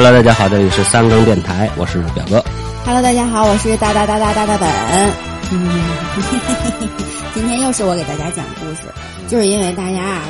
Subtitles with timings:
[0.00, 2.40] Hello，大家好，这里是三更电台，我是表哥。
[2.84, 4.70] Hello，大家好，我是大大大大大大本。
[5.50, 5.68] 嗯，
[7.34, 8.82] 今天又是我给大家讲故事，
[9.26, 10.22] 就是因为大家啊，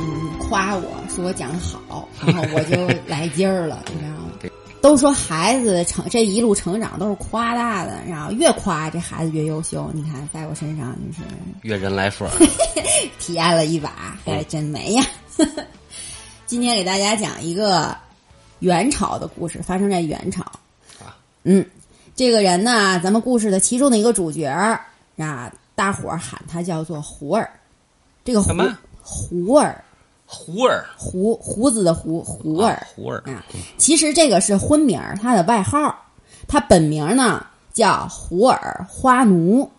[0.00, 0.82] 嗯，夸我
[1.14, 4.50] 说我讲的好，然后我就来劲儿了， 你知道吗？
[4.80, 9.88] 都说孩子成这一路成长都是夸大的，然后越夸这孩子越优秀。
[9.94, 11.20] 你看，在我身上就是
[11.62, 12.28] 越人来佛，
[13.20, 15.06] 体验了一把，还真没呀。
[16.46, 17.96] 今天给大家讲一个
[18.60, 20.42] 元朝的故事，发生在元朝。
[21.00, 21.16] 啊。
[21.44, 21.64] 嗯，
[22.14, 24.80] 这个人呢，咱们故事的其中的一个主角儿
[25.16, 27.50] 啊，大伙儿喊他叫做胡儿。
[28.24, 28.78] 这个胡什么？
[29.00, 29.82] 胡儿，
[30.26, 32.74] 胡儿，胡胡子的胡胡儿。
[32.74, 33.44] 啊胡儿，啊，
[33.76, 35.94] 其实这个是婚名儿，他的外号，
[36.46, 39.70] 他本名呢叫胡尔花奴。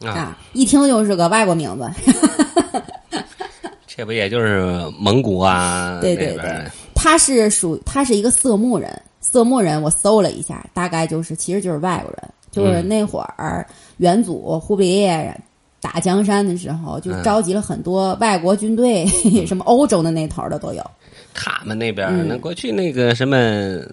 [0.00, 1.88] 啊，啊，一听就是个外国名字。
[3.86, 5.98] 这不也就是蒙古啊？
[6.00, 6.64] 对对对，
[7.02, 13.66] 他是属他是一个色目人，色目人我搜了一下，大概就是其实就是外国人，就是嗯那会儿
[13.98, 15.40] 元祖忽必烈
[15.80, 17.22] 打江山的时候，就嗯。
[17.22, 19.04] 召集了很多外国军队，
[19.46, 20.90] 什么欧洲的那头的都有。
[21.34, 22.28] 他们那边嗯。
[22.28, 23.36] 那过去那个什么，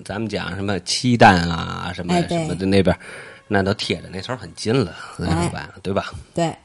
[0.05, 2.95] 咱们讲什么契丹啊，什么哎什么的那边，
[3.47, 5.43] 那都贴着那头很近了，那哎。
[5.43, 6.13] 说白了，对吧？
[6.35, 6.55] 对，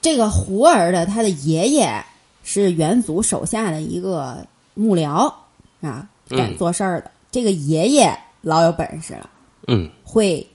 [0.00, 2.04] 这个胡儿的他的爷爷
[2.44, 5.32] 是元祖手下的一个幕僚
[5.80, 7.10] 啊，干嗯做事儿的。
[7.30, 9.30] 这个爷爷老有本事了。
[9.66, 10.46] 嗯，会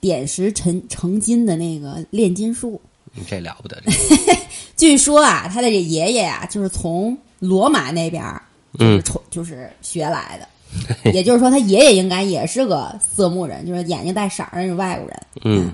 [0.00, 2.80] 点石成成金的那个炼金术。
[3.28, 3.92] 这了不得，这
[4.76, 8.42] 据说啊，他的这爷爷啊，就是从罗马那边儿
[8.76, 10.48] 就是嗯抽、就是学来的，
[11.14, 15.20] 也就是说，他爷爷应该也是个色目人，就是眼睛带色儿的那种外国人。
[15.44, 15.70] 嗯，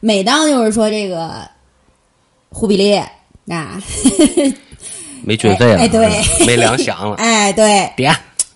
[0.00, 1.48] 每当就是说这个
[2.48, 2.98] 忽必烈
[3.46, 3.80] 啊，
[5.22, 8.14] 没军费了，哎哎对没粮饷了， 哎，对，点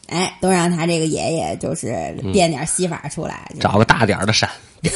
[0.09, 4.49] 哎，都让他这个爷爷就是变点戏法出来，就是找个大点儿的山。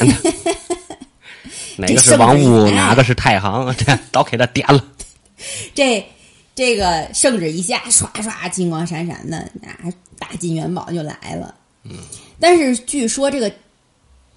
[1.77, 4.83] 哪个是王屋，哎哪个是太行，这都给他点了。
[5.73, 6.05] 这
[6.53, 9.69] 这个圣旨一下，唰唰金光闪闪的，那，
[10.19, 11.55] 大金元宝就来了。
[11.83, 11.91] 嗯，
[12.39, 13.51] 但是据说这个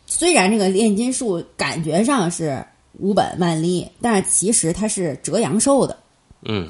[0.06, 5.98] 虽然这个炼金术感觉上是无本万利，但是其实它是折阳寿的。
[6.44, 6.68] 嗯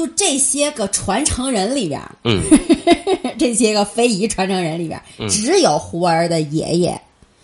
[0.00, 2.40] 就这些个传承人里边儿，嗯，
[3.38, 6.98] 这些个非遗传承人里边儿，只有胡儿的爷爷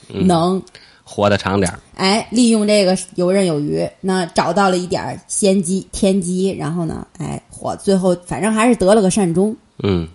[0.08, 0.62] 能
[1.04, 1.78] 活得长点儿。
[1.96, 9.54] 哎，利用这个游刃有余，那找到了一点先机天机，然后呢，哎，火最后反正还是得了个善终。
[9.82, 10.08] 嗯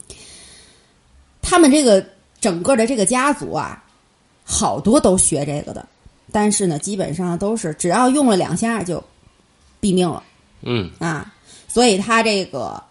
[1.43, 2.03] 他们这个
[2.39, 3.83] 整个的这个家族啊，
[4.43, 5.87] 好多都学这个的，
[6.31, 9.03] 但是呢，基本上都是只要用了两下就
[9.79, 10.23] 毙命了
[10.63, 11.31] 嗯啊。
[11.71, 12.83] 所以他这个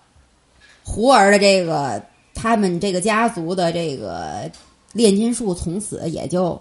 [0.82, 2.02] 胡儿的这个
[2.34, 4.50] 他们这个家族的这个
[4.94, 6.58] 炼金术，从此也就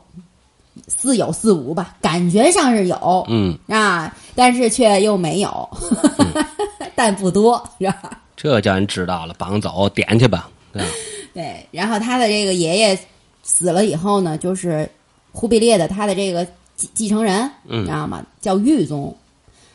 [0.89, 5.69] 似有似无吧，感觉上是有，嗯，啊，但是却又没有，
[6.93, 8.21] 但不多，是吧？
[8.35, 10.49] 这叫人知道了，绑走点去吧。
[10.73, 10.89] 对吧？
[11.33, 12.99] 对，然后他的这个爷爷
[13.43, 14.89] 死了以后呢，就是
[15.31, 18.25] 忽必烈的他的这个继继承人，嗯知道吗？
[18.41, 19.15] 叫裕宗，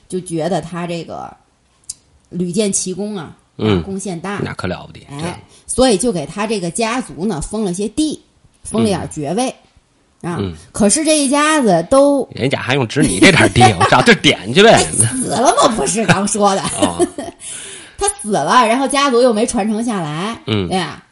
[0.09, 1.35] 就觉得他这个
[2.31, 5.07] 屡建奇功啊，嗯贡献大，那可了不得。
[5.11, 8.21] 哎，所以就给他这个家族呢封了些地，
[8.63, 9.55] 封了点爵位。
[10.23, 14.79] 啊，嗯可是这一家子都人家还用指你这点地，我找地儿点去呗。
[14.91, 15.69] 死了吗？
[15.77, 17.07] 不是刚说的，哦，
[17.99, 21.03] 他死了，然后家族又没传承下来，嗯对呀。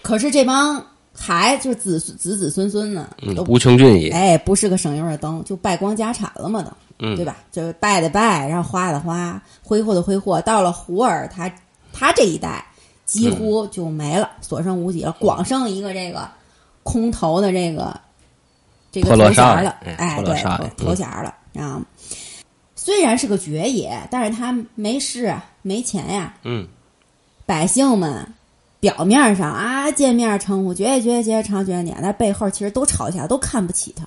[0.00, 0.86] 可是这帮
[1.18, 4.10] 孩子，就是子子子孙孙呢，嗯都无穷尽也。
[4.10, 6.70] 哎，不是个省油的灯，就败光家产了嘛都，
[7.00, 7.38] 嗯对吧？
[7.50, 11.52] 就是败的败，然后花的花，挥霍的挥霍，到了胡儿他
[11.92, 12.64] 他这一代
[13.04, 16.28] 几乎就没了，所剩无几了，光剩一个这个
[16.82, 18.00] 空头的这个
[18.92, 21.80] 这个头衔了，哎哎，对，头头衔了，然后
[22.76, 26.66] 虽然是个爵爷，但是他没势啊，没钱呀、嗯
[27.44, 28.34] 百姓们
[28.80, 34.06] 表面上啊见面称呼爵爷爵爷爵爷长爵爷年，但背后其实都吵架，都看不起他。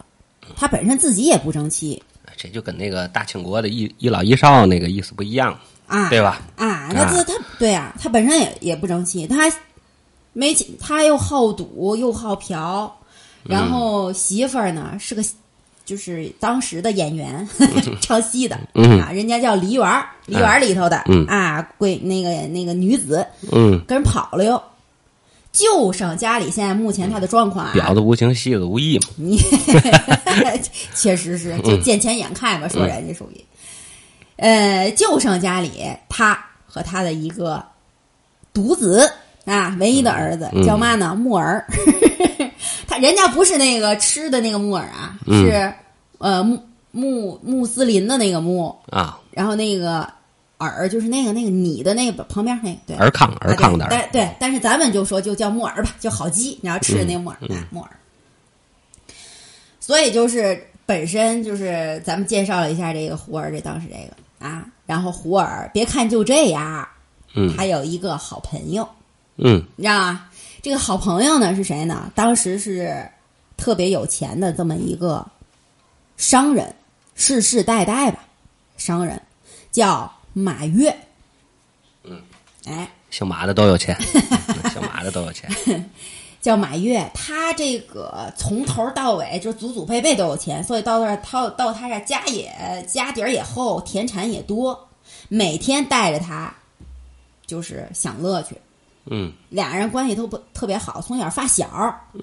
[0.56, 2.02] 他本身自己也不争气
[2.38, 6.42] 这就跟那个大清国的一一老一少那个意思不一样，啊，对吧？
[6.56, 9.56] 啊，那这他对啊，他本身也也不争气，他还
[10.34, 12.92] 没钱，他又好赌又好嫖，
[13.44, 15.24] 然后媳妇儿呢是个
[15.86, 17.48] 就是当时的演员，
[18.02, 19.00] 唱戏的、嗯。
[19.02, 21.26] 啊，人家叫梨园儿，梨园儿里头的、嗯。
[21.26, 24.62] 啊，贵那个那个女子嗯，跟人跑了哟。
[25.52, 29.08] 就剩家里现在目前他的状况啊，婊子无情，戏子无义嘛。
[29.18, 29.38] 你
[30.96, 33.44] 确实是就见钱眼开吧，说人家属于，
[34.38, 35.72] 呃，就剩家里
[36.08, 37.62] 他和他的一个
[38.54, 39.12] 独子
[39.52, 41.14] 啊，唯一的儿子叫嘛呢？
[41.14, 41.66] 木耳。
[42.88, 45.74] 他人家不是那个吃的那个木耳啊，是
[46.20, 46.58] 呃穆
[46.92, 50.08] 穆穆斯林的那个穆啊，然后那个
[50.60, 52.96] 耳就是那个那个你的那个旁边那个对。
[52.98, 57.90] 尔康尔康的对对，但是咱们就说就叫木耳吧，就好鸡，你要吃的那个木耳啊木耳。
[59.80, 66.88] 所以就是本身就是咱们介绍了一下这个胡儿，这当时这个啊，然后胡儿别看就这样，
[67.36, 68.90] 嗯，还有一个好朋友，嗯，
[69.36, 70.30] 你知道吗？
[70.62, 72.12] 这个好朋友呢是谁呢？
[72.14, 73.10] 当时是
[73.58, 75.26] 特别有钱的这么一个
[76.18, 76.76] 商人，
[77.16, 78.24] 世世代代吧，
[78.78, 79.20] 商人
[79.72, 80.96] 叫马跃。
[82.04, 82.22] 嗯，
[82.66, 83.98] 哎，姓马的都有钱，
[84.72, 85.50] 姓马的都有钱。
[86.42, 92.52] 叫马跃，他这个从头到尾就祖祖辈辈都有钱，所以到这儿到到他这家也
[92.88, 94.90] 家底儿也厚，田产也多，
[95.28, 96.52] 每天带着他
[97.46, 98.56] 就是享乐去。
[99.06, 101.68] 嗯，俩人关系都不特别好，从小发小。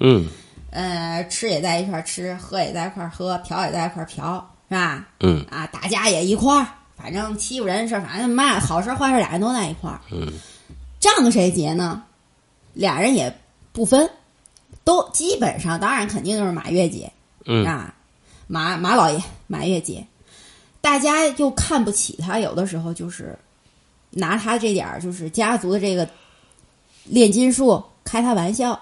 [0.00, 0.26] 嗯，
[0.70, 5.08] 呃，吃也在一块儿吃，喝也在一块儿喝，嫖也在一块儿嫖，是吧？
[5.20, 6.66] 嗯，啊，打架也一块儿，
[6.96, 10.00] 反正欺负人事反正嘛好事坏事俩人都在一块儿。
[10.12, 10.32] 嗯，
[11.00, 12.02] 账谁结呢？
[12.74, 13.36] 俩人也
[13.72, 14.08] 不分，
[14.84, 17.10] 都基本上，当然肯定都是马月结。
[17.44, 17.94] 嗯啊，
[18.46, 20.06] 马马老爷马月结，
[20.80, 23.36] 大家又看不起他，有的时候就是
[24.10, 26.08] 拿他这点儿就是家族的这个
[27.04, 28.78] 炼金术开他玩笑，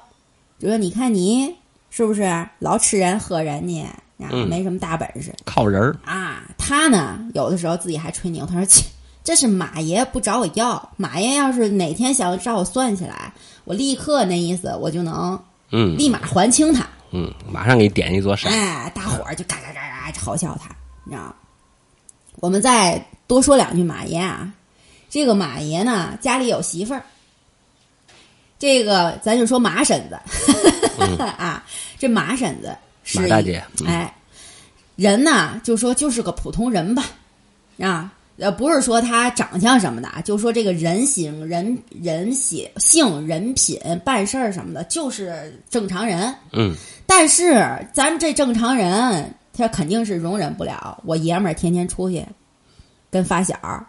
[0.58, 1.54] 就说你看你
[1.90, 3.84] 是不是老吃人喝人呢？
[4.18, 5.96] 啊，嗯没什么大本事靠人儿。
[6.04, 6.42] 啊。
[6.58, 8.84] 他呢，有的时候自己还吹牛，他说：“切，
[9.22, 13.32] 这是马爷不找我要，马爷要是哪天想找我算起来，
[13.64, 15.38] 我立刻那意思我就能
[15.70, 18.52] 嗯立马还清他。”嗯，马上给你点一座山。
[18.52, 20.74] 哎，大伙儿就嘎嘎嘎嘎嘲笑他，
[21.04, 21.34] 你知道吗？
[22.40, 24.52] 我们再多说两句马爷啊，
[25.08, 27.02] 这个马爷呢，家里有媳妇儿。
[28.58, 30.16] 这个咱就说马婶子、
[31.22, 31.64] 啊，
[31.98, 32.74] 这马婶子
[33.04, 33.86] 是一马大姐嗯。
[33.86, 34.14] 哎，
[34.96, 37.04] 人呢就说就是个普通人吧，
[37.80, 46.34] 啊，呃，不是说他长相什么的啊，就说这个人形、人人血性、人品、办事儿什么的，就是正常人。
[46.52, 46.74] 嗯。
[47.06, 47.54] 但是
[47.92, 52.24] 咱们这正常人，他肯定是容忍不了我爷们儿天天出去
[53.10, 53.86] 跟发小儿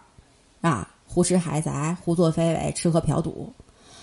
[0.60, 3.52] 啊胡吃海塞、胡作非为、吃喝嫖赌，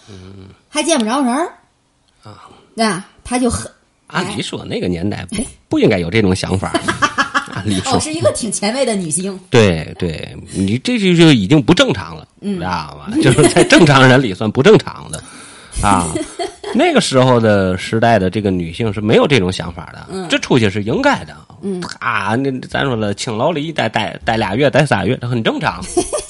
[0.10, 1.52] 嗯，还见不着人儿
[2.24, 3.72] 啊，那他就很
[4.08, 6.72] 按理说那个年代不不应该有这种想法。
[7.54, 9.40] 按理说哦，，是一个挺前卫的女性。
[9.50, 13.16] 对对，你这就就已经不正常了，嗯知道吗？
[13.24, 15.24] 就是在正常人里算不正常的
[15.82, 16.08] 啊。
[16.76, 21.34] 那个时候的时代的这个女性是没有这种想法的，嗯这出去是应该的。
[21.62, 25.82] 嗯啊，那咱说了，青楼里待待待俩月，待仨月，这很正常，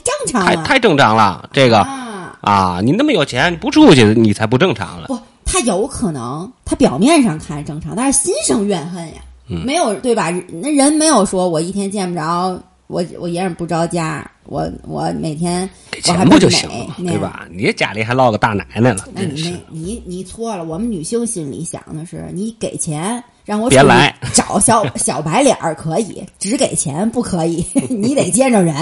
[0.04, 1.50] 正常啊太太正常了。
[1.52, 2.05] 这个啊，
[2.46, 5.08] 啊，你那么有钱，你不出去，你才不正常了。
[5.08, 10.30] 不，他有可能他表面上看正常，但是心生怨恨呀，嗯没有对吧？
[10.62, 12.58] 那人没有说我一天见不着
[12.88, 17.48] 我，我爷们儿不着家，我我每天给钱不就行了嘛，对吧？
[17.52, 28.76] 你家里还落个大奶奶了，那你你你错了，我们女性心里想的是，你给钱让我别来找小 小白脸儿可以，只给钱不可以， 你得见着人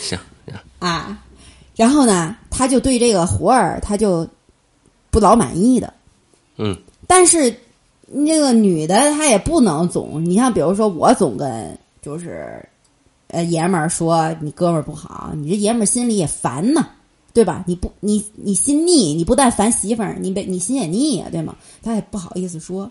[0.16, 0.18] 行，
[0.78, 1.22] 啊。
[1.74, 4.26] 然后呢，他就对这个活儿他就
[5.10, 5.92] 不老满意的，
[6.56, 7.54] 嗯但是
[8.06, 12.66] 那个女的她也不能总，你像比如说我总跟就是
[13.28, 16.86] 呃爷们儿说你哥们儿不好，你这爷们儿心里也烦呐，
[17.34, 17.62] 对吧？
[17.66, 21.54] 你不你你心腻，你不但烦媳妇儿，你被你心也腻呀，对吗？
[21.82, 22.90] 他也不好意思说，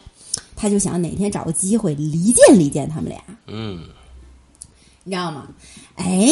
[0.55, 3.79] 他就想哪天找个机会离间离间他们俩，嗯
[5.03, 5.47] 你知道吗？
[5.95, 6.27] 哎，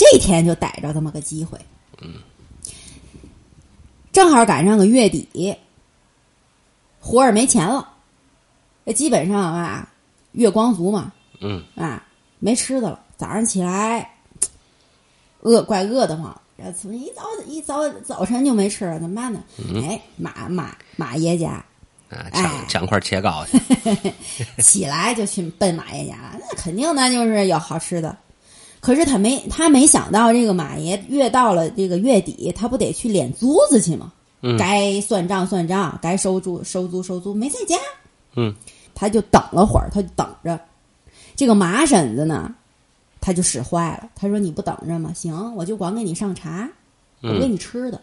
[0.00, 1.58] 这天就逮着这么个机会，
[2.00, 2.14] 嗯，
[4.10, 5.54] 正好赶上个月底，
[6.98, 7.86] 活儿没钱了，
[8.86, 9.92] 这基本上啊，
[10.32, 11.62] 月光族嘛，嗯。
[11.76, 12.02] 啊，
[12.38, 12.98] 没吃的了。
[13.18, 14.14] 早上起来，
[15.42, 19.44] 饿怪饿得慌，然后从一早一早早晨就没吃了，怎么办呢？
[19.86, 21.62] 哎，马马马爷家。
[22.08, 22.42] 啊，哎。
[22.42, 23.60] 抢抢块切糕去，
[24.62, 28.16] 起来就去奔马爷家了，那肯定那就是有好吃的。
[28.80, 34.12] 可是他没他没想到，这个马爷越到了这个月底，他不得去敛租子去吗？
[34.42, 37.76] 嗯该算账算账，该收租收租收租，没在家。
[38.36, 38.54] 嗯
[38.94, 40.58] 他就等了会儿，他就等着。
[41.36, 42.54] 这个马婶子呢，
[43.20, 44.10] 他就使坏了。
[44.14, 45.12] 他说：“你不等着吗？
[45.14, 46.68] 行，我就光给你上茶，
[47.22, 48.00] 我给嗯你吃的。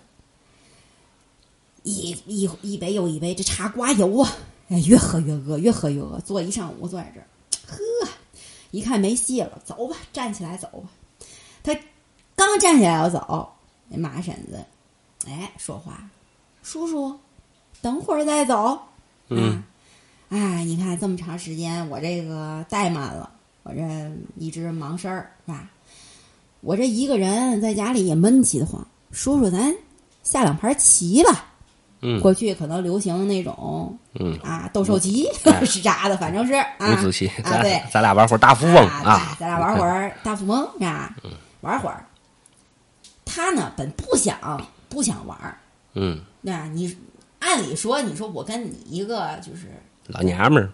[1.84, 4.36] 一一一杯又一杯，这茶刮油啊！
[4.70, 6.20] 哎，越喝越饿，越喝越饿。
[6.20, 7.28] 坐一上午坐在这儿，呵，
[8.72, 10.90] 一看没戏了，走吧，站起来走吧。
[11.64, 11.78] 他
[12.36, 13.50] 刚站起来要走，
[13.88, 14.64] 那马婶子，
[15.28, 16.10] 哎，说话，
[16.64, 17.18] 叔叔，
[17.82, 18.80] 等会儿再走。
[19.30, 19.64] 嗯，
[20.30, 23.32] 哎，你看这么长时间，我这个怠慢了，
[23.64, 25.70] 我这一直忙事儿，是吧？
[26.62, 28.86] 我这一个人在家里也闷气得慌。
[29.12, 29.76] 叔叔，咱
[30.24, 31.46] 下两盘棋吧。
[32.02, 35.64] 嗯过去可能流行那种嗯，啊斗兽棋 哎。
[35.66, 41.16] 是啥的，反正是啊五子棋，啊，对，咱俩玩会儿大富翁啊，啊，咱俩玩会儿大富翁啊，
[41.62, 42.04] 玩会儿。
[43.26, 44.38] 他呢本不想
[44.90, 45.58] 不想玩儿，
[45.94, 46.98] 嗯，那你
[47.40, 49.68] 按理说，你说我跟你一个就是
[50.08, 50.72] 老娘们儿，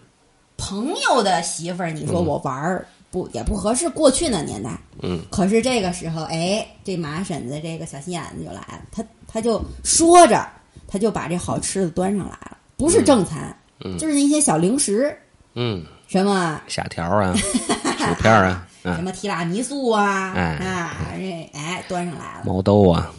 [0.56, 3.90] 朋友的媳妇儿，你说我玩儿不也不合适？
[3.90, 4.70] 过去那年代，
[5.02, 10.46] 嗯，可是这个时候，哎，这马婶子这个小心眼子就来了，他他就说着，
[10.86, 15.16] 他就把这好吃的端上来了，不是正餐，嗯就是那些小零食，
[15.54, 22.42] 嗯，什么虾条啊，薯片啊， 什啊，么提拉米苏啊，哎啊，这哎端上来了。
[22.44, 23.10] 毛豆啊，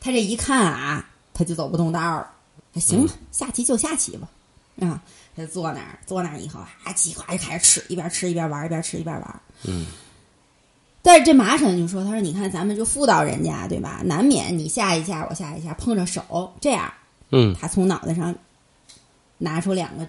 [0.00, 2.26] 他这一看啊，他就走不动道儿。
[2.76, 4.28] 行吧，下棋就下棋吧，
[4.80, 5.02] 啊，
[5.36, 9.40] 他就坐那儿，坐那儿以后啊，叽呱就开始吃，一边吃一边玩，一边吃一边玩。
[9.64, 9.86] 嗯，
[11.02, 14.00] 但是这马婶就说：“他说你看咱们就妇道人家对吧？
[14.04, 16.92] 难免你下一下我下一下碰着手，这样
[17.30, 17.54] 嗯。
[17.60, 18.32] 他从脑袋上
[19.40, 20.06] 拿出两个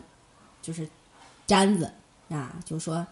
[0.61, 0.87] 就是
[1.47, 1.91] 簪子
[2.29, 3.03] 啊，就说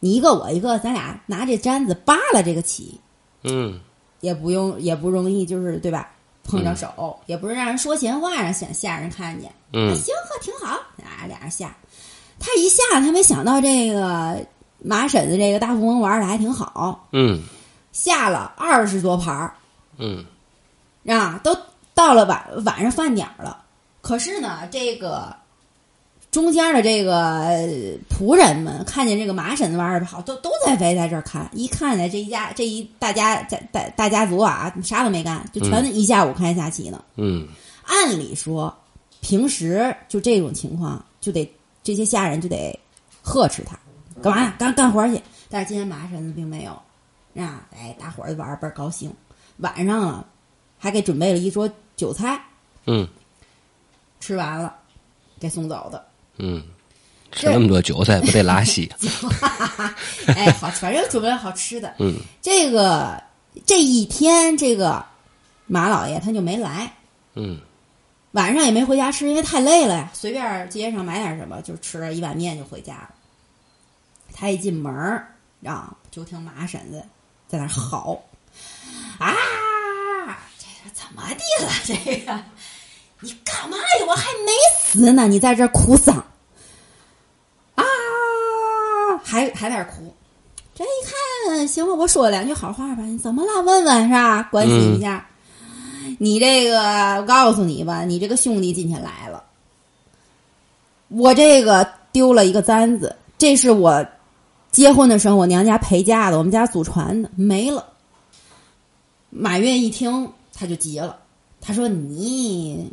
[0.00, 3.00] 你一个我一个，咱俩拿这簪子扒拉这个棋，
[3.44, 3.80] 嗯
[4.20, 6.10] 也不用也不容易，就是对吧？
[6.44, 9.48] 碰着手、也不是让人说闲话，让想吓人看见。
[9.50, 10.76] 啊，嗯行，呵，挺好。
[11.02, 11.76] 啊，俩人下，
[12.38, 14.46] 他一下他没想到这个
[14.78, 17.42] 马婶子这个大富翁玩的还挺好，嗯
[17.92, 19.54] 下了二十多盘儿
[19.98, 20.24] 嗯
[21.06, 21.56] 啊，都
[21.94, 23.64] 到了晚晚上饭点儿了。
[24.06, 25.34] 可是呢，这个
[26.30, 27.66] 中间的这个呃
[28.08, 31.50] 仆人们看见这个麻婶子玩的好，都都在围在这儿看。
[31.52, 37.02] 一看呢，这一家这一大家在大大家族啊，啥都没干，就全一下午看下棋呢。
[37.16, 37.48] 嗯
[37.82, 38.72] 按理说，
[39.22, 42.78] 平时就这种情况，就得这些下人就得
[43.22, 43.76] 呵斥他，
[44.22, 44.54] 干嘛呀？
[44.56, 45.20] 干干活去。
[45.50, 46.70] 但是今天麻婶子并没有，
[47.42, 49.12] 啊，哎，大伙儿玩儿倍儿高兴。
[49.56, 50.24] 晚上了，
[50.78, 52.40] 还给准备了一桌酒菜，
[52.86, 53.08] 嗯
[54.26, 54.74] 吃完了，
[55.38, 56.04] 给送走的。
[56.38, 56.60] 嗯，
[57.30, 58.92] 吃那么多韭菜不得拉稀？
[60.26, 61.94] 哎，好，反正准备了好吃的。
[62.00, 63.22] 嗯这个
[63.64, 65.04] 这一天，这个
[65.66, 66.92] 马老爷他就没来，
[67.34, 67.60] 嗯
[68.32, 73.10] 晚上也没回家吃，因为太累了呀，随便街上买点什么，就吃了一碗面就回家了。
[74.34, 77.00] 他一进门儿啊，就听马婶子
[77.46, 78.20] 在那儿嚎
[79.20, 79.32] 啊，
[80.58, 81.72] 这是怎么的了？
[81.86, 82.42] 这个
[83.26, 84.06] 你干嘛呀？
[84.08, 86.14] 我还没死呢，你在这儿哭丧
[87.74, 87.84] 啊，
[89.24, 90.14] 还还在那儿哭。
[90.72, 90.88] 这一
[91.48, 93.62] 看，行吧，我说两句好话吧，你怎么了？
[93.62, 94.44] 问问是吧？
[94.44, 95.26] 关心一下。
[96.18, 99.42] 你这个，我告诉你吧，你这个兄弟今天来了，
[101.08, 104.06] 我这个丢了一个簪子，这是我
[104.70, 107.84] 结婚的时候我娘家陪嫁的，我们家祖传的，没了。
[109.30, 111.18] 马月一听，他就急了，
[111.60, 112.90] 他说：“你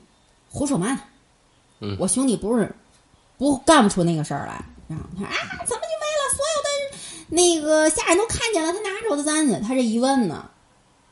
[0.53, 1.01] 胡说嘛呢？
[1.81, 2.73] 嗯我兄弟不是
[3.37, 6.23] 不干不出那个事儿来。”然后他说：“啊，怎么就没了？
[6.35, 6.97] 所有的
[7.29, 9.59] 那个下人都看见了，他拿着我的簪子。
[9.67, 10.49] 他这一问呢，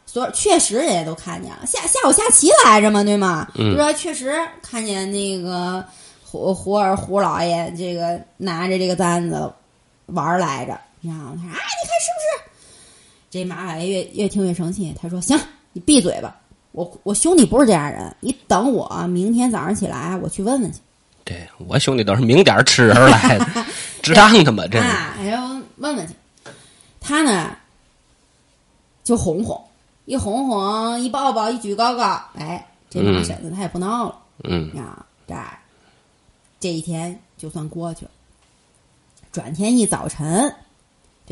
[0.05, 3.51] 所确实人家都看见了，下下午下棋来着嘛，对吗？
[3.55, 5.83] 嗯就说确实看见那个
[6.23, 9.51] 胡胡儿胡老爷这个拿着这个簪子
[10.07, 10.79] 玩儿来着。
[11.01, 12.51] 然后他说：“啊，你看是不是？”
[13.31, 15.39] 这马老爷越越听越生气，他说：“行，
[15.71, 16.40] 你闭嘴吧，
[16.71, 20.79] 我我兄弟不是这样人，你等我明天早上起来，我去问问去。”
[21.23, 23.45] 对我兄弟都是明点儿吃人来的，
[24.01, 24.65] 值当的嘛？
[24.67, 26.13] 这是啊，然后问问去。
[26.99, 27.55] 他呢，
[29.03, 29.61] 就哄哄，
[30.05, 35.35] 一哄哄，一抱抱，一举高高，哎，这马嗯婶子他也不闹了嗯啊，这
[36.59, 38.11] 这一天就算过去了。
[39.31, 40.53] 转天一早晨，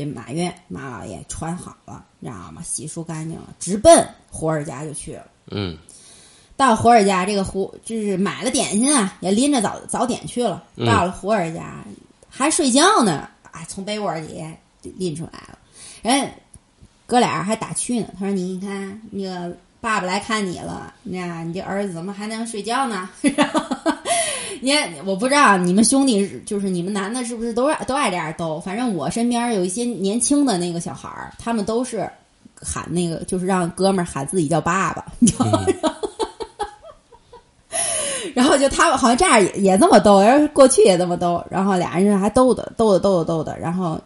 [0.00, 2.62] 这马月马老爷穿好了，你知道吗？
[2.64, 5.26] 洗漱干净了，直奔胡儿家就去了。
[5.50, 5.76] 嗯
[6.56, 10.64] 到胡儿家，这个胡就是买了点心啊，也拎着早早点去了。
[10.76, 11.84] 嗯到了胡儿家，
[12.30, 14.42] 还睡觉呢，哎，从被窝里
[14.82, 15.58] 拎出来了。
[16.02, 16.32] 人
[17.06, 23.08] 哥俩还打趣呢，他说：“你看那个爸爸来看你了，那你这儿子怎么还能睡觉呢？”
[24.60, 24.72] 你，
[25.04, 28.60] 我不知道你们兄弟就是你们男的是不是都都爱这样逗？
[28.60, 32.10] 反正我身边有一些年轻的那个小孩儿，他们都是
[32.60, 35.64] 喊那个，就是让哥们儿喊自己叫爸爸，你知道吗？
[38.34, 44.00] 然后就他们好像这样也也这么逗，然后过去也这么逗，然后俩人还逗的逗的逗的逗的，然后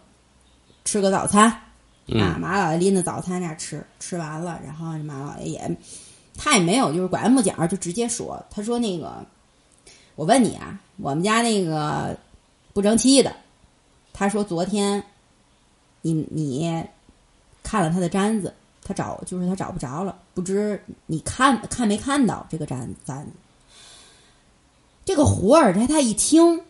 [0.85, 1.45] 吃个早餐，
[2.19, 5.77] 啊，马老爷拎着早餐那吃，吃完了，然后马老爷也
[6.39, 9.25] 他也没有就是拐弯抹角，就直接说，他说那个
[10.17, 12.17] 我问你啊，我们家那个
[12.73, 13.35] 不争气的，
[14.13, 15.05] 他说昨天
[16.03, 16.85] 你你
[17.63, 18.55] 看了他的簪子，
[18.85, 23.33] 他找就是他找不着了，不知你看看没看到这个簪簪子。
[25.05, 26.63] 这个胡尔他他一听，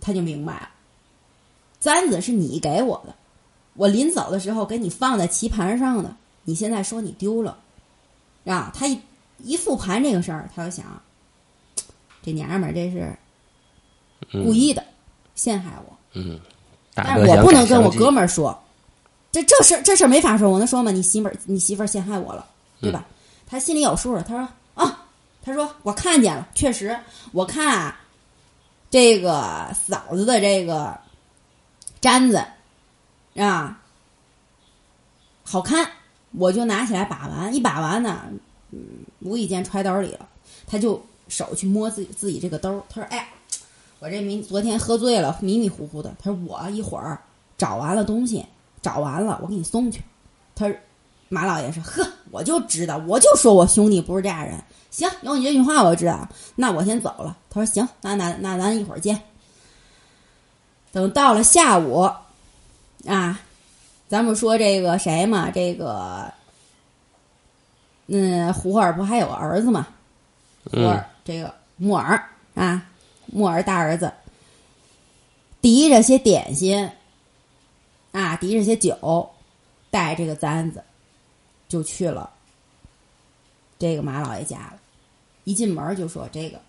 [0.00, 0.68] 他就明白了，
[1.80, 3.14] 簪子是你给我的，
[3.74, 7.58] 我临走的时候给你放在棋盘上的，你现在说你丢了，
[8.46, 9.00] 啊，他一
[9.38, 11.02] 一复盘这个事儿，他就想，
[12.24, 13.14] 这娘们儿这是
[14.32, 14.82] 故意的、
[15.34, 16.40] 陷害我，嗯，
[16.94, 18.58] 但是我不能跟我哥们儿说，
[19.30, 20.90] 这这事这事儿没法说，我能说吗？
[20.90, 22.46] 你媳妇儿你媳妇儿陷害我了，
[22.80, 23.04] 对吧？
[23.46, 24.22] 他心里有数了。
[24.22, 25.04] 他说啊，
[25.42, 26.98] 他说我看见了，确实，
[27.32, 28.00] 我看啊，
[28.88, 30.98] 这个嫂子的这个
[32.00, 32.42] 簪子
[33.36, 33.82] 啊，
[35.42, 35.90] 好看，
[36.32, 38.22] 我就拿起来把玩，一把玩呢，
[38.70, 38.80] 嗯，
[39.20, 40.26] 无意间揣兜里了，
[40.66, 41.04] 他就
[41.34, 43.28] 手去摸自己自己这个兜儿，他说：“哎，
[43.98, 47.18] 我这明昨天喝醉了，迷迷糊糊的。”他说：“我一会儿
[47.58, 48.46] 找完了东西，
[48.80, 50.00] 找完了我给你送去。”
[50.54, 50.76] 他说
[51.28, 54.62] 马老爷说：“呵，我就知道，我就说我兄弟不是这样人。
[54.92, 59.20] 行，有你这句话我知道，那我先走了。”他说：“行，那那那咱一会儿见。”
[60.92, 62.08] 等到了下午，
[63.08, 63.40] 啊，
[64.06, 66.32] 咱们说这个谁嘛，这个，
[68.06, 69.88] 嗯，胡尔不还有个儿子嘛？
[70.70, 72.86] 胡儿、这个木耳啊，
[73.26, 74.12] 木耳大儿子，
[75.62, 76.90] 提着些点心，
[78.12, 79.30] 啊，提着些酒，
[79.90, 80.84] 带这个簪子，
[81.68, 82.30] 就去了
[83.78, 84.80] 这个马老爷家了。
[85.44, 86.60] 一进门就说：“这个，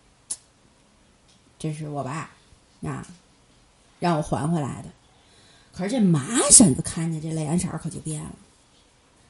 [1.60, 2.30] 这是我爸
[2.84, 3.06] 啊，
[4.00, 4.90] 让我还回来的。”
[5.72, 8.32] 可是这马婶子看见这脸色可就变了，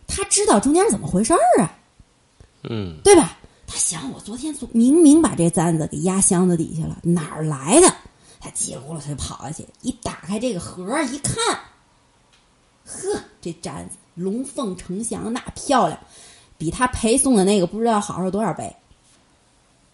[0.07, 1.77] 他知道中间怎么回事儿啊，
[2.63, 3.37] 嗯对吧？
[3.85, 7.93] 他想，我昨天明明把这簪子给压箱子底下了，哪儿来的？
[8.39, 11.35] 他叽里咕噜他就跑下去，一打开这个盒儿一看，
[12.83, 15.99] 呵，这簪子龙凤呈祥，那漂亮，
[16.57, 18.75] 比他陪送的那个不知道好上多少倍。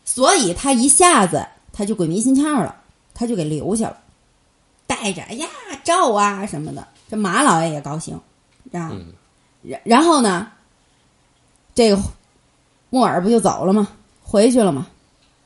[0.06, 2.82] 所以他一下子他就鬼迷心窍了，
[3.14, 3.98] 他就给留下了，
[4.88, 5.48] 带着哎呀
[5.84, 6.88] 照啊什么的。
[7.10, 8.16] 这马老爷也高兴，
[8.72, 8.92] 啊，
[9.62, 10.50] 然然后呢，
[11.76, 12.02] 这个
[12.92, 13.88] 木耳不就走了吗？
[14.22, 14.88] 回去了吗？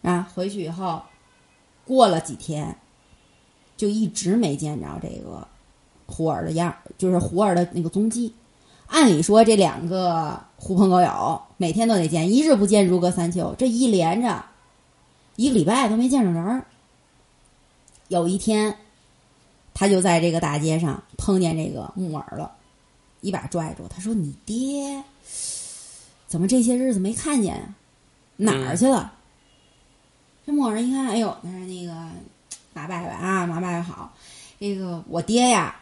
[0.01, 1.01] 啊，回去以后，
[1.85, 2.75] 过了几天，
[3.77, 5.47] 就一直没见着这个
[6.07, 8.33] 胡儿的样儿，就是胡儿的那个踪迹。
[8.87, 13.55] 按理说，这两个狐朋狗友每天都得见，一日不见如隔三秋。
[13.57, 14.43] 这一连着
[15.35, 16.65] 一个礼拜都没见着人儿。
[18.07, 18.77] 有一天，
[19.73, 22.51] 他就在这个大街上碰见这个木耳了，
[23.21, 25.03] 一把拽住他说：“你爹
[26.27, 27.75] 怎么这些日子没看见啊？
[28.37, 29.13] 哪儿去了？”
[30.45, 31.93] 这木耳一看，哎呦，他说那个
[32.73, 34.13] 马伯伯啊，马伯伯好，
[34.59, 35.75] 这个我爹呀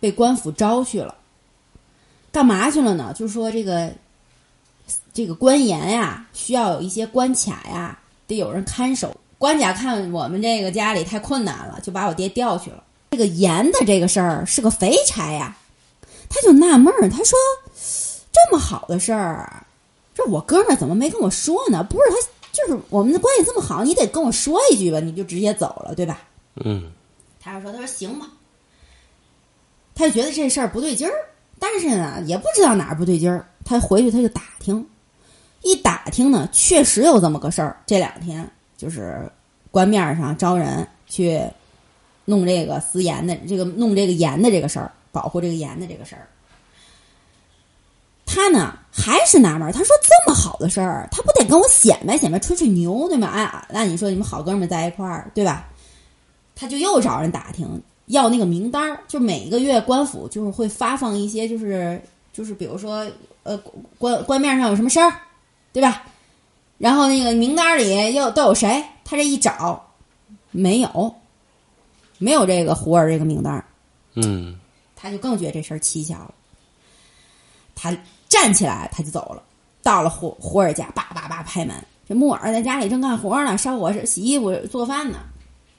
[0.00, 1.14] 被官府招去了，
[2.32, 3.12] 干嘛去了呢？
[3.14, 3.92] 就说这个
[5.12, 9.14] 这个官盐呀，需要有一些关卡呀，得有人看守。
[9.38, 12.82] 官家看我们这个家里太困难了，就把我爹调去了。
[13.10, 15.54] 这个盐的这个事儿是个肥差呀，
[16.30, 17.38] 他就纳闷儿，他说
[18.32, 19.65] 这么好的事儿，
[20.16, 21.84] 这我哥们儿怎么没跟我说呢？
[21.84, 22.16] 不是他，
[22.50, 26.22] 就是我们的关系这么好，你得跟我说一句吧，你就直接走了，对吧？
[26.64, 26.90] 嗯
[27.38, 28.26] 他就说：“他说行吧。”
[29.94, 31.12] 他就觉得这事儿不对劲儿，
[31.58, 33.46] 但是呢，也不知道哪儿不对劲儿。
[33.64, 34.86] 他回去他就打听，
[35.62, 37.76] 一打听呢，确实有这么个事儿。
[37.86, 39.30] 这两天就是
[39.70, 41.40] 官面上招人去
[42.24, 46.26] 弄这个私盐的，这个弄这个盐的这个事儿，保护这个盐的这个事儿。
[48.36, 53.28] 他呢还是纳闷，他说这么好的事儿，他不得跟我显摆显摆，吹吹牛，对吗？
[53.28, 55.66] 按按你说，你们好哥们儿在一块儿，对吧？
[56.54, 61.98] 他就又找人打听，要那个名单儿，就每个月官府就是会发放一些，就是
[62.30, 63.06] 就是比如说
[63.42, 63.58] 呃
[63.96, 65.10] 官官面上有什么事儿，
[65.72, 66.04] 对吧？
[66.76, 68.84] 然后那个名单儿里又都有谁？
[69.02, 69.82] 他这一找，
[70.50, 71.14] 没有，
[72.18, 73.64] 没有这个胡儿这个名单儿，
[74.12, 74.60] 嗯
[74.94, 76.34] 他就更觉得这事儿蹊跷了。
[77.74, 77.96] 他
[78.28, 79.42] 站起来，他就走了，
[79.82, 81.74] 到了胡胡儿家，叭叭叭拍门。
[82.08, 85.18] 这木耳在家里正干活呢，烧火是洗衣服、做饭呢。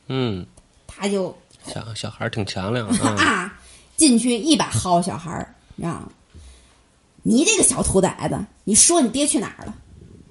[0.07, 0.45] 嗯，
[0.85, 3.15] 他就小小孩儿挺强 亮啊。
[3.17, 3.53] 啊
[3.95, 6.09] 进去一把薅小孩儿，你知道吗？
[7.23, 9.73] 你这个小兔崽子，你说你爹去哪儿了？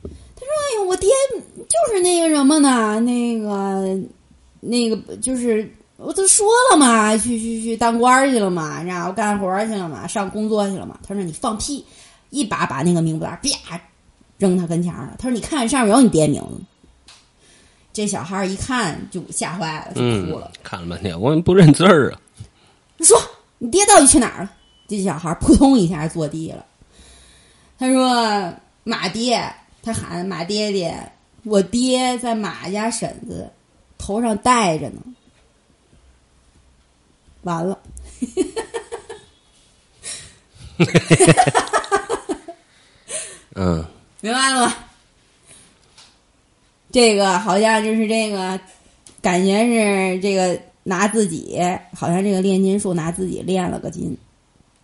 [0.02, 1.10] 他说：“哎呦，我爹
[1.56, 3.00] 就是那个什么呢？
[3.00, 3.98] 那个，
[4.60, 10.98] 那个就是我都说了嘛，去去去当官儿去了嘛，然后干活儿去了嘛，上工作去了嘛。
[11.06, 11.84] 他说你放屁，
[12.30, 13.80] 一把把那个名簿袋儿啪
[14.38, 15.14] 扔他跟前了。
[15.18, 16.60] 他说你看上面有你爹名字。
[17.92, 22.20] 这小孩一看就吓坏了，就嗯哭了。，看了半天，我不认字儿啊。
[23.00, 23.18] 说
[23.58, 24.52] 你爹到底去哪儿了？
[24.86, 26.64] 这小孩扑通一下坐地了。
[27.78, 31.12] 他说：“马爹，他喊马爹爹，
[31.42, 33.50] 我爹在马家婶子
[33.98, 35.00] 头上戴着呢。”
[37.42, 37.78] 完了，
[43.56, 43.84] 嗯，
[44.20, 44.74] 明白了吗？
[46.92, 48.58] 这个好像就是这个，
[49.20, 51.58] 感觉是这个拿自己，
[51.94, 54.16] 好像这个炼金术拿自己炼了个金，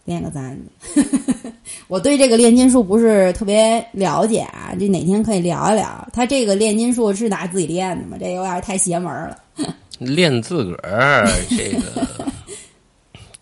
[0.04, 1.04] 炼个簪子。
[1.88, 6.08] 我对这个炼金术不是特别了解啊，这哪天可以聊一聊。
[6.12, 8.16] 他这个炼金术是拿自己炼的吗？
[8.18, 9.38] 这有点太邪门了。
[9.98, 12.31] 练自个儿这个，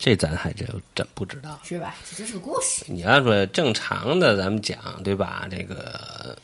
[0.00, 1.60] 这咱还真真不知道。
[1.62, 1.94] 是吧？
[2.10, 2.86] 这就是个故事。
[2.88, 5.46] 你要说正常的，咱们讲对吧？
[5.50, 6.34] 这个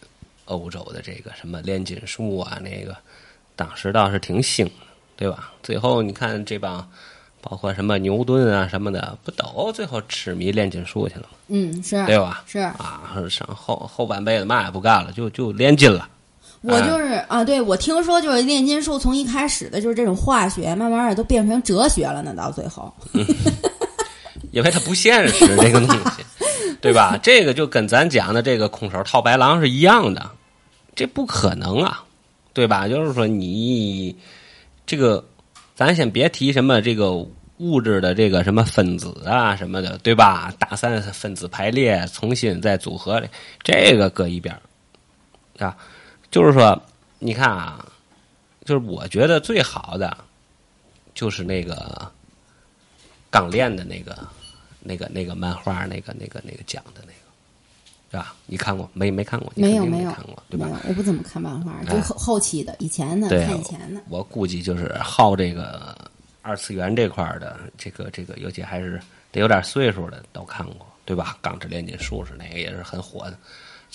[0.44, 2.94] 欧洲的这个什么炼金术啊，那个
[3.56, 4.72] 当时倒是挺兴的，
[5.16, 5.54] 对吧？
[5.62, 6.86] 最后你看这帮，
[7.40, 11.28] 包括什么牛顿啊什么的，不都最后痴迷炼金术去了吗？
[11.48, 12.44] 嗯，是对吧？
[12.46, 16.06] 是，啊，上后后半辈子嘛也不干了，就就炼金了。
[16.66, 22.92] 我就是啊，对我听说就是炼金术从一开始的就是这种化学，慢慢的都变成哲学了呢，到最后。
[24.52, 26.24] 因为它不现实，这个东西，
[26.80, 27.18] 对吧？
[27.22, 30.30] 这个就跟咱讲的这个空手套白狼是一样的，
[30.94, 32.02] 这不可能啊，
[32.54, 32.88] 对吧？
[32.88, 34.16] 就是说你
[34.86, 35.22] 这个，
[35.74, 37.12] 咱先别提什么这个
[37.58, 40.50] 物质的这个什么分子啊什么的，对吧？
[40.58, 43.28] 打散分子排列，重新再组合的，
[43.62, 44.54] 这个搁一边
[45.58, 45.76] 儿啊。
[46.30, 46.80] 就是说，
[47.18, 47.84] 你看啊，
[48.64, 50.16] 就是我觉得最好的
[51.14, 52.10] 就是那个
[53.30, 54.16] 钢炼的那个。
[54.88, 57.12] 那个那个漫画，那个那个那个讲的那个，
[58.12, 58.36] 是吧？
[58.46, 59.10] 你看过没？
[59.10, 59.52] 没看过？
[59.56, 60.64] 你没有没有看过，对吧？
[60.66, 64.00] 没有，我不怎么看漫画，就哎后后期的，以前的对看以前的。
[64.08, 65.98] 我估计就是好这个
[66.40, 69.00] 二次元这块的，这个这个，尤其还是
[69.32, 71.36] 得有点岁数的都看过，对吧？
[71.42, 73.36] 《钢之炼金术士》那个也是很火的，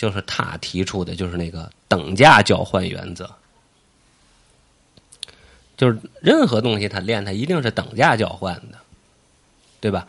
[0.01, 3.29] 就是他提出的就是那个等价交换原则，
[5.77, 8.79] 就是任何东西它炼它一定是等价交换的，
[9.79, 10.07] 对吧？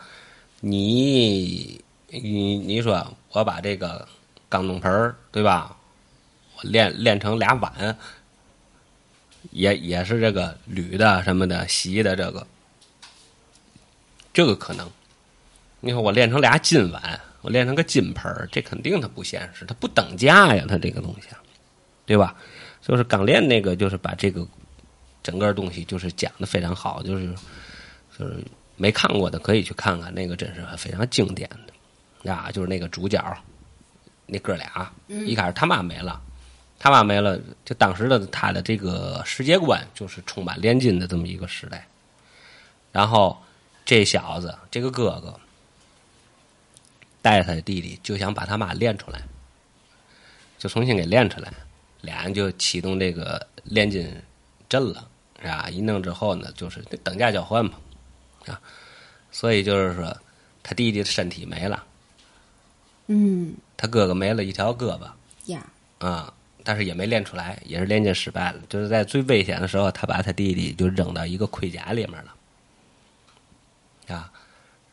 [0.61, 4.07] 你你你说我把这个
[4.49, 5.77] 钢弄盆，对吧？
[6.55, 7.95] 我炼炼成俩碗，
[9.51, 12.47] 也也是这个铝的什么的锡的这个，
[14.33, 14.89] 这个可能。
[15.81, 21.27] 你说我炼成俩金碗，我练成个金盆儿，这肯定它不现实，它不等价呀，它这个东西，
[22.07, 22.35] 对吧？
[22.81, 24.43] 就是刚练那个，就是把这个
[25.21, 27.27] 整个东西就是讲的非常好，就是
[28.17, 28.43] 就是
[28.75, 31.47] 没看过的可以去看看，那个真是非常经典
[32.23, 33.21] 的啊，就是那个主角
[34.25, 36.19] 那哥俩，一开始他妈没了。
[36.79, 41.87] 他妈没了，就当时的他的这个世界观就是充满炼金的这么一个时代。
[42.91, 43.41] 然后
[43.85, 45.39] 这小子，这个哥哥
[47.23, 49.19] 带着他的弟弟，就想把他妈练出来，
[50.59, 51.51] 就重新给练出来，
[52.01, 54.07] 俩人就启动这个炼金
[54.67, 55.07] 阵了，
[55.41, 55.69] 是吧？
[55.69, 57.71] 一弄之后呢，就是等价交换嘛，
[58.47, 58.59] 啊，
[59.31, 60.15] 所以就是说，
[60.61, 61.83] 他弟弟的身体没了，
[63.07, 65.09] 嗯他哥哥没了一条胳膊，
[65.45, 65.65] 呀，
[65.99, 66.33] 啊、
[66.63, 68.59] 但是也没练出来，也是炼金失败了。
[68.67, 74.31] 就是在最危险的时候，他把他弟弟就扔到一个盔甲里面了，啊，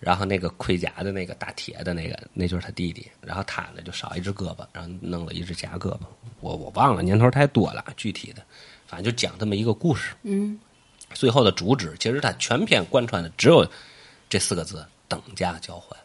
[0.00, 3.06] 然后那个盔甲的那个大铁的那个，那就是他弟弟。
[3.20, 6.00] 然后他呢就少一只胳膊，然后弄了一只假胳膊。
[6.40, 8.42] 我我忘了年头太多了，具体的，
[8.86, 10.14] 反正就讲这么一个故事。
[10.22, 10.58] 嗯
[11.12, 13.66] 最后的主旨，其实他全篇贯穿的只有
[14.28, 15.98] 这四个字：等价交换。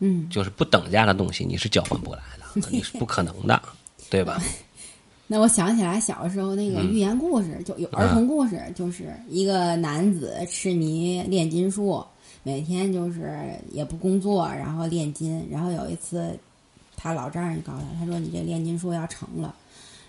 [0.00, 3.62] 嗯，就是不等价的东西，你是交换不来的， 你是不可能的，
[4.10, 4.42] 对吧？
[5.28, 12.04] 那我想起来小时候那嗯个寓言故事，就有儿童故事，就是一个男子痴迷炼金术，
[12.42, 13.38] 每天就是
[13.70, 15.46] 也不工作，然后炼金。
[15.50, 16.38] 然后有一次，
[16.96, 19.54] 他老丈人就告诉他，他说：“你这炼金术要成了，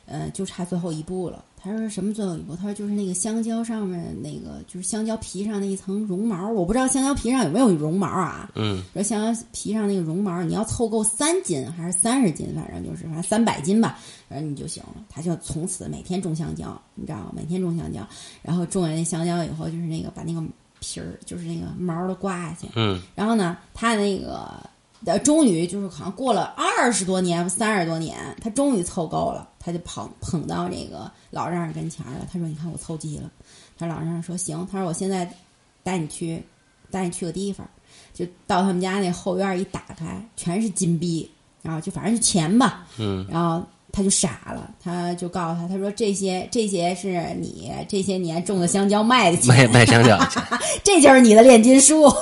[0.05, 14.95] 呃，就差最后一步了。”他说：“什么最后一步？”他说：“就是那个香蕉上面那个，就是香蕉皮上那一层绒毛，我不知道香蕉皮上有没有绒毛啊。”嗯说香蕉皮上那个绒毛，你要凑够三斤还是三十斤，反正就是反正三百斤吧，反正你就行了。
[15.07, 17.31] 他就从此每天种香蕉，你知道吗？
[17.33, 18.05] 每天种香蕉，
[18.41, 20.43] 然后种完那香蕉以后，就是那个把那个
[20.83, 22.67] 皮儿，就是那个毛都刮下去。
[22.75, 24.51] 嗯然后呢，他那个
[25.05, 29.47] 呃，终于就是好像过了二十多年、三十多年，他终于凑够了。
[29.65, 32.27] 他就捧捧到这个老丈人跟前儿了。
[32.29, 33.31] 他说：“你看我凑齐了。”
[33.79, 35.33] 他老丈人说：“行。”他说：“我现在
[35.83, 36.43] 带你去，
[36.91, 37.65] 带你去个地方，
[38.13, 42.85] 就到他们家那后院儿一打开，全是金币，然后就反正是钱吧。
[42.97, 43.65] 嗯，然后
[43.95, 50.19] 他就傻了，他就告诉他，他说这些这些是你这些年种的香蕉卖的钱，卖卖香蕉，
[50.83, 52.11] 这就是你的炼金术。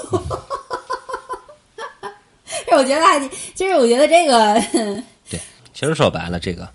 [2.68, 3.18] 这我觉得还，
[3.56, 4.54] 其实我觉得这个，
[5.30, 5.40] 对，
[5.74, 6.68] 其实说白了，这个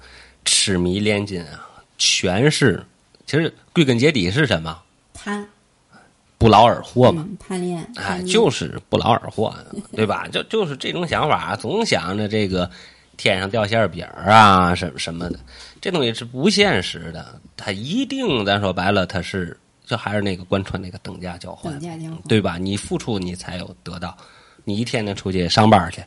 [0.46, 2.82] 痴迷炼金啊，全是
[3.26, 4.78] 其实归根结底是什么？
[5.12, 5.46] 贪，
[6.38, 7.22] 不劳而获嘛。
[7.28, 9.54] 嗯，贪恋，哎，就是不劳而获，
[9.94, 10.26] 对吧？
[10.32, 12.70] 就就是这种想法，总想着这个
[13.16, 15.38] 天上掉馅饼啊，什么什么的，
[15.80, 17.40] 这东西是不现实的。
[17.56, 22.58] 它一定，咱说白了，它是就还是那个贯穿那个等价交换等，价交换，对吧？
[22.58, 24.16] 你付出，你才有得到。
[24.64, 26.02] 你一天天出去上班去，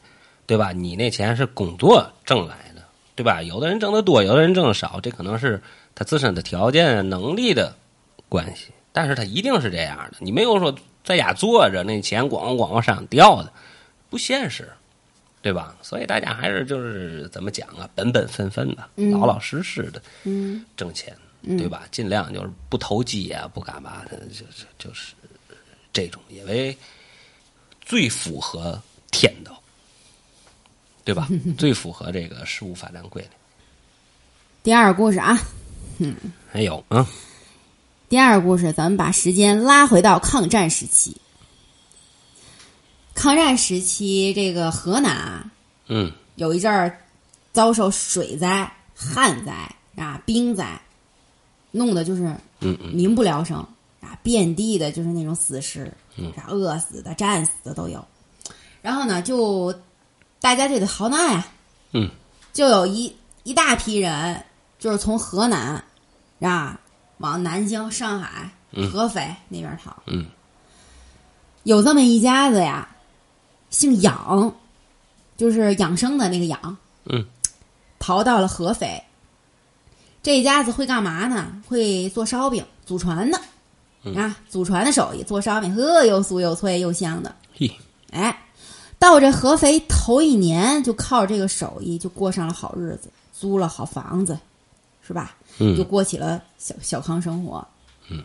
[0.45, 0.71] 对吧？
[0.71, 2.83] 你那钱是工作挣来的，
[3.15, 3.41] 对吧？
[3.41, 5.61] 有的人挣得多，有的人挣得少，这可能是
[5.95, 7.73] 他自身的条件、能力的
[8.27, 8.67] 关系。
[8.91, 13.51] 但是他一定是这样的，你没有说在家坐着，那钱咣咣往上掉的，
[14.09, 14.67] 不现实，
[15.41, 15.75] 对吧？
[15.81, 21.15] 所以大家还是就是怎么讲啊，本本分分的，嗯老老实实的嗯挣钱，
[21.57, 21.87] 对吧？
[21.91, 25.13] 尽量就是不投机啊，不干嘛的，就是就是
[25.93, 26.77] 这种，因为
[27.81, 29.61] 最符合天道，
[31.05, 31.27] 对吧？
[31.57, 33.29] 最符合这个事物发展规律。
[34.61, 35.39] 第二个故事啊，
[36.51, 37.07] 还有啊，
[38.09, 41.15] 第二个故事，咱们把时间拉回到抗战时期。
[43.19, 45.51] 抗战时期，这个河南啊，
[45.87, 46.09] 嗯。
[46.35, 46.97] 有一阵儿
[47.51, 49.51] 遭受水灾、旱灾
[50.01, 50.79] 啊、冰灾，
[51.71, 52.23] 弄得就是
[52.61, 52.93] 嗯嗯。
[52.93, 53.57] 民不聊生
[53.99, 55.93] 啊，遍地的就是那种死尸，
[56.33, 58.07] 啥饿死的、战死的都有。
[58.81, 59.75] 然后呢，就
[60.39, 61.45] 大家就得逃难呀，
[61.91, 62.09] 嗯，
[62.53, 64.41] 就有一一大批人，
[64.79, 65.83] 就是从河南
[66.39, 66.79] 啊
[67.17, 68.49] 往南京、上海、
[68.89, 69.93] 合肥那边逃。
[70.05, 70.25] 嗯，
[71.63, 72.87] 有这么一家子呀，
[73.69, 74.53] 姓养，
[75.37, 76.77] 就是养生的那个养。
[77.05, 77.25] 嗯，
[77.97, 79.03] 逃到了合肥。
[80.21, 81.61] 这一家子会干嘛呢？
[81.67, 83.39] 会做烧饼，祖传的、
[84.15, 87.33] 啊，祖传的手艺，做烧饼，呵，又酥又脆又香的。
[87.55, 87.71] 嘿，
[88.11, 88.45] 哎，
[88.99, 94.37] 到这合肥头一年，就靠这个手艺，就过上了好日子，租了好房子，
[95.01, 95.35] 是吧？
[95.59, 97.65] 嗯就过起了小小康生活。
[98.09, 98.23] 嗯，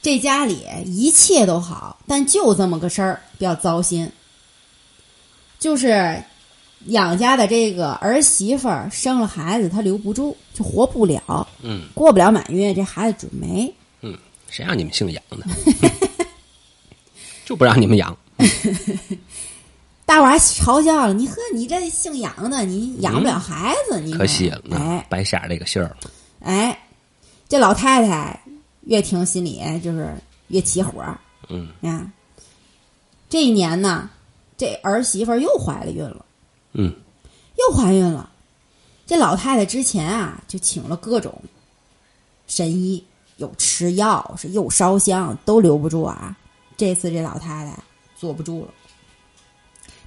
[0.00, 4.10] 这家里一切都好，但就这么个事儿比较糟心，
[5.60, 6.20] 就是
[6.86, 13.72] 养家的这个儿媳妇儿生了孩子，她留不住，就活不了，嗯过不了满月，这孩子准没。
[14.00, 14.18] 嗯，
[14.48, 15.46] 谁让你们姓杨的？
[17.44, 18.16] 就不让你们养。
[20.06, 26.10] 大伙儿还嘲笑了你，呵，你这姓杨的，你养不了孩子，你可惜了，哎白瞎这个信儿了。
[26.40, 26.76] 哎，
[27.48, 28.40] 这老太太
[28.86, 30.12] 越听心里就是
[30.48, 31.04] 越起火
[31.48, 32.10] 嗯啊。
[33.28, 34.10] 这一年呢，
[34.60, 36.22] 这儿媳妇儿又怀了孕了，
[36.74, 36.92] 嗯
[37.56, 38.30] 又怀孕了。
[39.06, 41.34] 这老太太之前啊，就请了各种
[42.46, 43.02] 神医，
[43.38, 46.36] 又吃药，是又烧香，都留不住啊。
[46.76, 47.74] 这次这老太太
[48.14, 48.74] 坐不住了，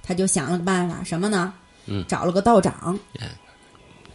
[0.04, 1.52] 她就想了个办法，什么呢？
[1.86, 2.96] 嗯找了个道长，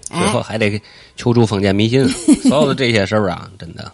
[0.08, 0.82] 最后哎，还得
[1.18, 2.08] 求助封建迷信。
[2.48, 3.92] 所有的这些事儿啊，真的，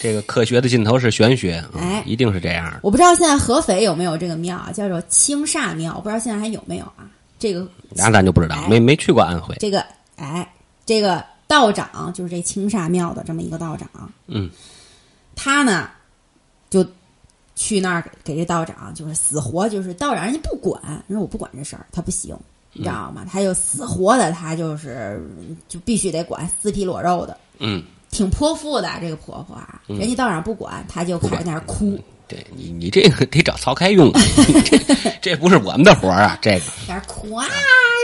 [0.00, 2.80] 这个科学的尽头是玄学，啊哎一定是这样的。
[2.82, 7.10] 我不知道现在合肥有没有这个庙啊，叫做青煞庙，我不知道现在还有没有啊？
[7.38, 9.54] 这个那咱就不知道，哎没没去过安徽。
[9.58, 9.84] 这个
[10.16, 10.50] 哎，
[10.84, 13.88] 这个道长就是这青煞庙的这么一个道长，
[14.26, 14.50] 嗯
[15.34, 15.90] 他呢
[16.70, 16.84] 就
[17.54, 22.34] 去那儿给给这道长就是死活就是道长人家不管，人说我不管这事儿，他不行，
[22.72, 23.26] 你知道吗？
[23.30, 25.22] 他就死活的他就是
[25.68, 34.10] 就必须得管，撕皮裸肉的，嗯，挺泼妇的这个婆婆啊，人家道长不管，她就开始在那儿哭，对你你这个得找曹开用，
[34.64, 37.46] 这 这不是我们的活儿啊，这个在那儿哭啊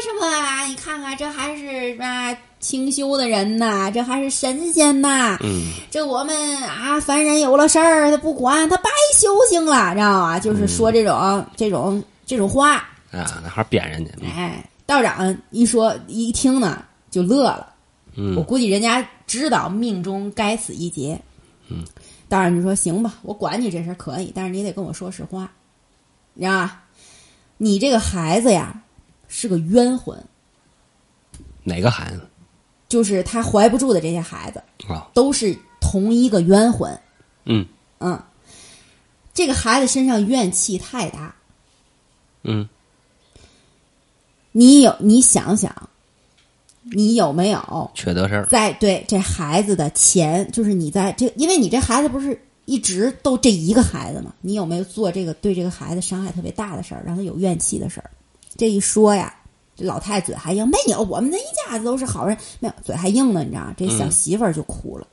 [0.05, 0.65] 什么啊？
[0.67, 5.39] 你看看这还是啊清修的人呐，这还是神仙呐。
[5.43, 10.39] 嗯这我们啊凡人有了事儿他不管，他白修行了，知道吗？
[10.39, 12.77] 就是说这种、这种这种话。
[13.11, 14.11] 啊，那还贬人家。
[14.21, 17.69] 嗯哎，道长一说一听呢就乐了。
[18.15, 21.19] 我嗯估计人家知道命中该死一劫。
[21.69, 21.83] 嗯，
[22.29, 25.51] 道长就说行吧，我管你这事儿可以，但是你得跟我说实话，
[26.35, 26.83] 你知道吧？
[27.57, 28.83] 你这个孩子呀
[29.29, 30.23] 是个冤魂，
[31.65, 32.29] 哪个孩子
[32.91, 35.09] 就是他怀不住的这些孩子啊？
[35.15, 37.01] 都是同一个冤魂。
[37.47, 37.67] 嗯
[38.01, 38.23] 嗯，
[39.33, 41.35] 这个孩子身上怨气太大，
[42.43, 42.69] 嗯
[44.53, 45.89] 你有你想想，
[46.95, 58.11] 你有没有缺德事儿，在对这孩子的前，就是你在这，因为你这孩子不是一直都这一个孩子嘛，你有没有做这个对这个孩子伤害特别大的事儿，让他有怨气的事儿？
[58.57, 59.35] 这一说呀，
[59.75, 63.73] 这老太太嘴还硬，没有，我们那一家子都是好人，没有，嘴还硬呢，你知道？
[63.77, 65.07] 这小媳妇儿就哭了，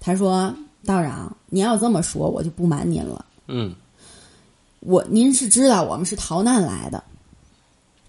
[0.00, 0.54] 她说
[0.86, 3.24] ：“道长，您要这么说，我就不瞒您了。
[3.46, 3.74] 嗯
[4.80, 7.02] 我您是知道我们是逃难来的，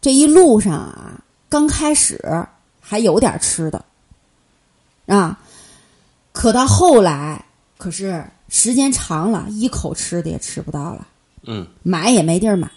[0.01, 1.23] 这一路上啊，
[1.55, 2.19] 刚开始
[2.81, 3.85] 还有点吃的，
[5.05, 5.39] 啊，
[6.33, 7.45] 可到后来，
[7.77, 11.07] 可是时间长了，一口吃的也吃不到了，
[11.45, 12.69] 嗯买也没地儿买，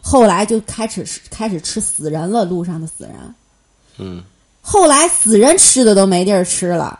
[0.00, 3.34] 后来就开始开始吃死人了，路上的死人，
[3.98, 4.24] 嗯
[4.62, 6.98] 后来死人吃的都没地儿吃了，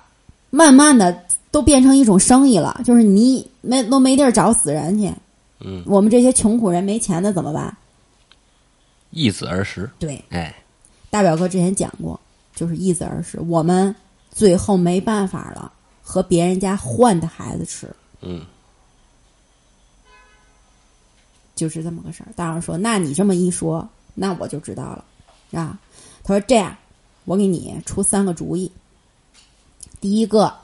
[0.51, 5.11] 慢慢的都变成一种生意了，就是你没都没地儿找死人去。
[5.61, 7.75] 嗯，我们这些穷苦人没钱的怎么办？
[9.11, 10.55] 易子而食，对，哎，
[11.11, 12.19] 大表哥之前讲过，
[12.55, 13.39] 就是易子而食。
[13.41, 13.95] 我们
[14.31, 17.89] 最后没办法了，和别人家换的孩子吃，
[18.21, 18.45] 嗯
[21.55, 22.33] 就是这么个事儿。
[22.35, 25.05] 大长说：“那你这么一说，那我就知道了，
[25.53, 25.79] 啊。”
[26.25, 26.75] 他说：“这样，
[27.27, 28.73] 我给你出三个主意。
[30.01, 30.55] 第一个，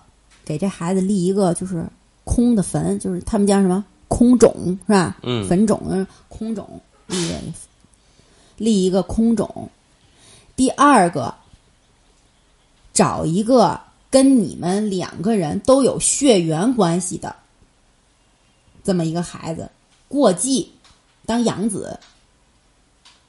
[0.42, 1.86] 给这孩子立一个就是
[2.24, 5.18] 空的坟，就是他们叫什么空冢是吧？
[5.22, 6.66] 嗯坟冢呃空冢
[7.08, 7.34] 立个
[8.56, 9.68] 立一个空种。
[10.54, 11.34] 第二个，
[12.92, 17.36] 找一个跟你们两个人都有血缘关系的
[18.82, 19.70] 这么一个孩子
[20.08, 20.72] 过继
[21.24, 21.98] 当养子。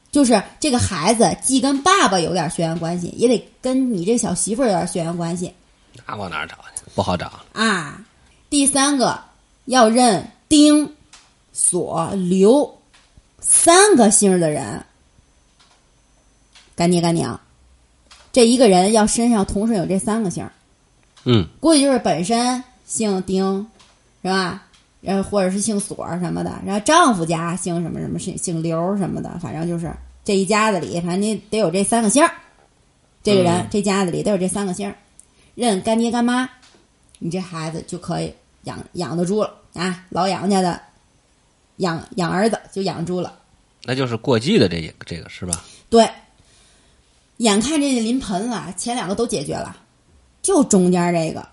[0.09, 5.53] 就是这个孩子既跟爸爸有点血缘关系，也得跟你这小媳妇儿有点血缘关系
[6.05, 6.83] 那往哪儿找去？
[6.95, 8.03] 不好找，啊。
[8.49, 9.19] 第三个
[9.65, 10.95] 要认丁、
[11.51, 12.79] 索、刘
[13.41, 14.83] 三个姓儿的人，
[16.77, 17.41] 干爹干娘，
[18.31, 20.53] 这一个人要身上同时有这三个姓儿，
[21.25, 23.67] 嗯估计就是本身姓丁，
[24.21, 24.63] 是吧？
[25.01, 29.91] 然后或者是姓索什么的，然后丈夫家姓什么什么，姓姓刘什么的，反正就是
[30.23, 32.31] 这一家子里，反正你得有这三个姓儿。
[33.23, 34.95] 这个人、嗯这家子里得有这三个姓儿，
[35.55, 36.47] 认干爹干妈，
[37.19, 40.05] 你这孩子就可以养养得住了啊！
[40.09, 40.79] 老杨家的
[41.77, 43.33] 养养儿子就养住了。
[43.83, 45.63] 那就是过继的这个这个是吧？
[45.89, 46.09] 对，
[47.37, 49.75] 眼看这临盆了，前两个都解决了，
[50.41, 51.47] 就中间这个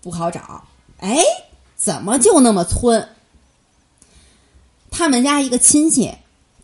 [0.00, 0.64] 不好找。
[0.98, 1.16] 哎，
[1.76, 3.08] 怎么就那么村？
[4.90, 6.12] 他们家一个亲戚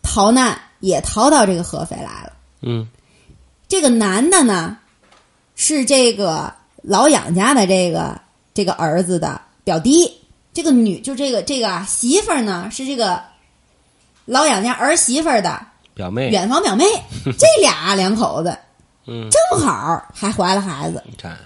[0.01, 2.33] 逃难，也逃到这个合肥来了。
[2.61, 2.87] 嗯
[3.67, 4.77] 这个男的呢，
[5.55, 8.19] 是这个老养家的这个
[8.53, 10.15] 这个儿子的表弟。
[10.51, 13.23] 这个女就这个这个啊媳妇儿呢，是这个
[14.25, 15.67] 老养家儿媳妇儿的
[15.99, 16.85] 表妹，远房表妹，
[17.37, 18.57] 这俩两口子
[19.05, 21.03] 嗯，正好还怀了孩子。
[21.05, 21.37] 你看，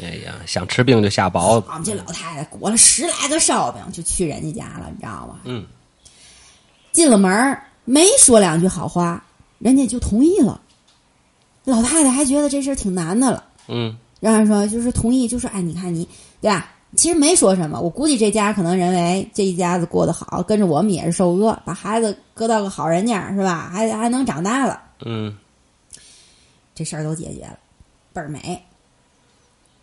[0.00, 5.40] 哎呀，想吃病就下雹子，我们这老太太裹了十来个烧饼就去人家家了，你知道吗？
[5.44, 5.66] 嗯
[6.92, 9.24] 进了门没说两句好话，
[9.58, 10.60] 人家就同意了。
[11.64, 16.08] 老太太还觉得这事儿挺难的了，嗯让人说就是同意，就说哎，你看你
[16.40, 16.70] 对吧？
[16.96, 23.70] 其实没说什么，我估计这家可能认为这一家子过得好，跟着我们也是受饿，把孩子搁到个好人家是吧？
[23.72, 25.36] 还还能长大了，嗯。
[26.74, 27.58] 这事儿都解决了，
[28.12, 28.62] 倍儿美。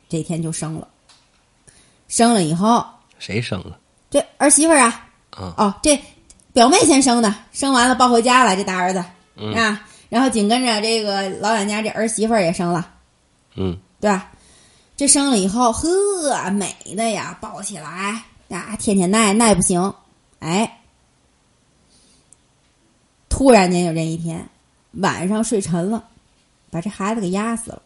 [0.10, 0.88] 这天就生了，
[2.08, 2.86] 生了以后，
[3.18, 3.80] 谁生了？
[4.12, 5.54] 这儿媳妇儿啊，啊？
[5.58, 6.00] 哦，这
[6.52, 9.04] 表妹先生的，生完了抱回家了，这大儿子、
[9.38, 9.54] 嗯。
[9.54, 12.92] 啊，然后紧跟着这个老远家这儿媳妇儿也生了，
[13.56, 13.78] 嗯。
[14.00, 14.33] 对吧？
[15.04, 19.94] 这生了以后，呵，美的呀，抱起来呀，天天耐耐不行，
[20.40, 20.80] 哎，
[23.28, 24.48] 突然间有这一天，
[24.92, 26.02] 晚上睡沉了，
[26.72, 27.82] 把这孩子给压死了，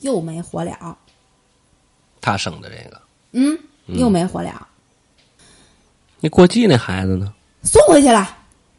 [0.00, 0.96] 又没活了，
[2.22, 2.98] 他生的这个，
[3.32, 3.58] 嗯，
[3.88, 4.66] 又没活了，
[6.20, 7.34] 那过继那孩子呢？
[7.64, 8.26] 送回去了，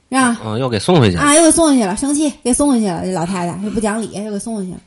[0.10, 0.42] 是吧？
[0.44, 1.22] 啊，又给送回去了。
[1.22, 3.04] 啊，又给送回去了，生气给送回去了。
[3.04, 4.80] 这老太太又不讲理，又给送回去了。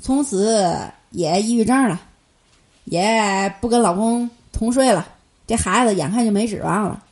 [0.00, 0.76] 从此
[1.16, 1.98] 也抑郁症了，
[2.84, 5.08] 也不跟老公同睡了。
[5.46, 7.02] 这孩子眼看就没指望了。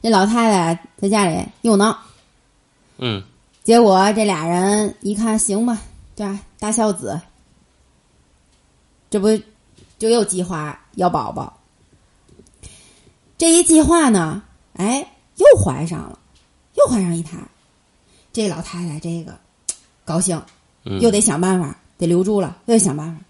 [0.00, 1.98] 这老太太在家里又闹，
[2.96, 3.22] 嗯
[3.62, 5.82] 结果这俩人一看行吧，
[6.16, 6.40] 对吧？
[6.58, 7.20] 大孝子，
[9.10, 9.28] 这不
[9.98, 11.60] 就又计划要宝宝？
[13.36, 14.42] 这一计划呢，
[14.72, 15.06] 哎，
[15.36, 16.18] 又怀上了，
[16.72, 17.36] 又怀上一胎。
[18.32, 19.38] 这老太太这个
[20.06, 20.42] 高兴，
[20.84, 23.20] 嗯，又得想办法，得留住了，又得想办法。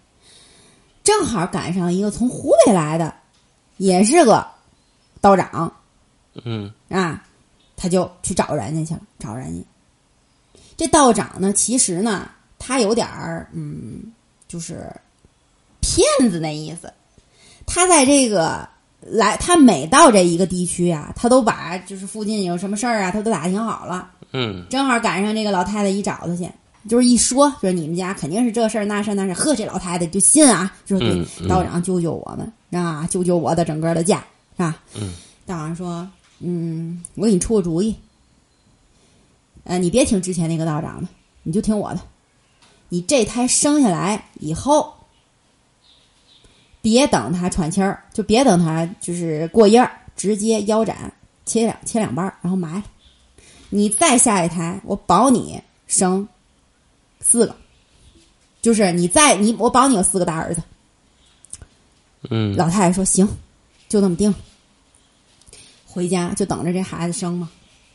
[1.02, 3.12] 正好赶上一个从湖北来的，
[3.76, 4.46] 也是个
[5.20, 5.72] 道长
[6.44, 7.24] 嗯啊，
[7.76, 9.66] 他就去找人家去了，找人家。
[10.76, 14.12] 这道长呢，其实呢，他有点儿嗯，
[14.46, 14.88] 就是
[15.80, 16.92] 骗子那意思。
[17.66, 18.68] 他在这个
[19.00, 24.10] 来，他每到这一个地区啊，他都把就是附近有什么事儿啊，他都打听好了。
[24.32, 26.48] 嗯正好赶上这个老太太一找他去，
[26.88, 34.18] 就是一说，说你们家肯定是这事儿那事儿那事儿，呵，这老太太就信啊，说对，嗯嗯道长救救我们啊，救救我的整个的家，
[34.56, 34.82] 是吧？
[34.94, 35.12] 嗯，
[35.46, 36.08] 道长说，
[36.38, 37.94] 嗯，我给你出个主意，
[39.64, 41.08] 呃，你别听之前那个道长的，
[41.42, 42.00] 你就听我的，
[42.88, 44.94] 你这胎生下来以后，
[46.80, 51.12] 别等他喘气儿，就别等他就是过夜儿，直接腰斩
[51.44, 52.84] 切两切两半儿，然后埋了。
[53.68, 56.26] 你再下一胎，我保你生
[57.20, 57.54] 四个，
[58.62, 60.62] 就是你再你我保你有四个大儿子。
[62.28, 63.26] 嗯老太太说行，
[63.88, 64.34] 就这么定。
[65.86, 67.50] 回家就等着这孩子生嘛，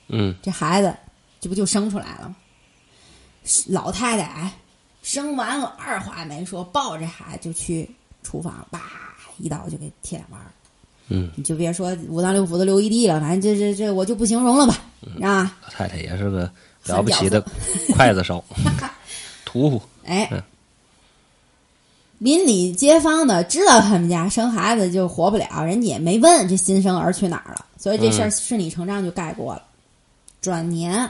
[0.09, 0.95] 嗯这孩子
[1.39, 2.35] 这不就生出来了吗？
[3.67, 4.51] 老太太哎，
[5.03, 7.89] 生完了二话没说，抱着孩子就去
[8.23, 8.81] 厨房，叭
[9.37, 10.51] 一刀就给切两半儿。
[11.07, 14.75] 嗯，你就别说五脏六腑都流一地了，反正这这这我就不形容了吧，
[15.21, 16.51] 啊，老太太也是个
[16.87, 17.39] 了不起的
[17.93, 18.43] 筷子手，
[19.55, 19.81] 屠夫。
[20.05, 20.43] 哎嗯，
[22.17, 29.63] 邻里街坊的知道他们家生孩子就活不了，人家也没问这新生儿去哪儿了，所以这事儿顺理成章就盖过了。
[30.41, 31.09] 转年，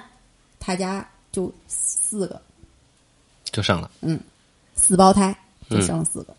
[0.60, 2.40] 他家就四个
[3.52, 4.20] 就生了，嗯
[4.76, 5.36] 四胞胎，
[5.68, 6.36] 就生了四个。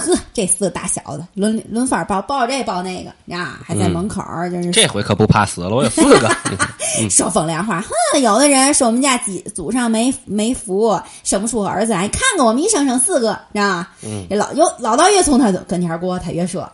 [0.00, 6.30] 呵，这四个大小子轮轮番抱，抱这抱那个呀，还在门口儿就是这回可不怕死了，我有四个。
[7.08, 12.02] 说风凉话，哼，有的人说我们家几祖上没没福，生不出儿子来。
[12.02, 13.90] 你看看我们一生生四个，是吧？
[14.02, 16.70] 嗯，这老有老道越从他跟前过，他越说，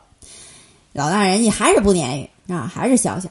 [0.92, 3.28] 老大人家还是不撵语啊，还是小小。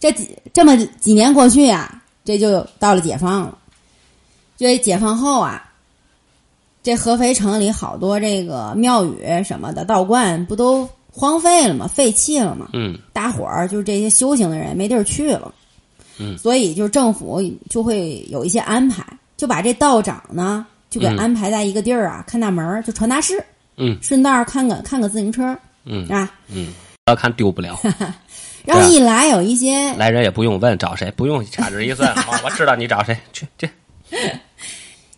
[0.00, 3.56] 这几这么几年过去啊，这就到了解放了。
[4.58, 5.65] 这解放后啊，
[6.86, 11.88] 这合肥城里好多这个庙宇什么的道观不都荒废了吗？
[11.92, 12.68] 废弃了吗？
[12.74, 12.96] 嗯。
[13.12, 15.52] 大伙儿就是这些修行的人没地儿去了，
[16.20, 19.04] 嗯，所以就是政府就会有一些安排，
[19.36, 21.18] 就把这道长呢就给嗯。
[21.18, 23.44] 安排在一个地儿啊，看大门儿就传达室，
[23.78, 23.98] 嗯。
[24.00, 26.68] 顺道看个看个自行车嗯啊，嗯，
[27.08, 27.76] 要看丢不了，
[28.64, 33.68] 然后一来有一些来人也不用问找谁，不用掐指一算，好 我知道你找谁，去去。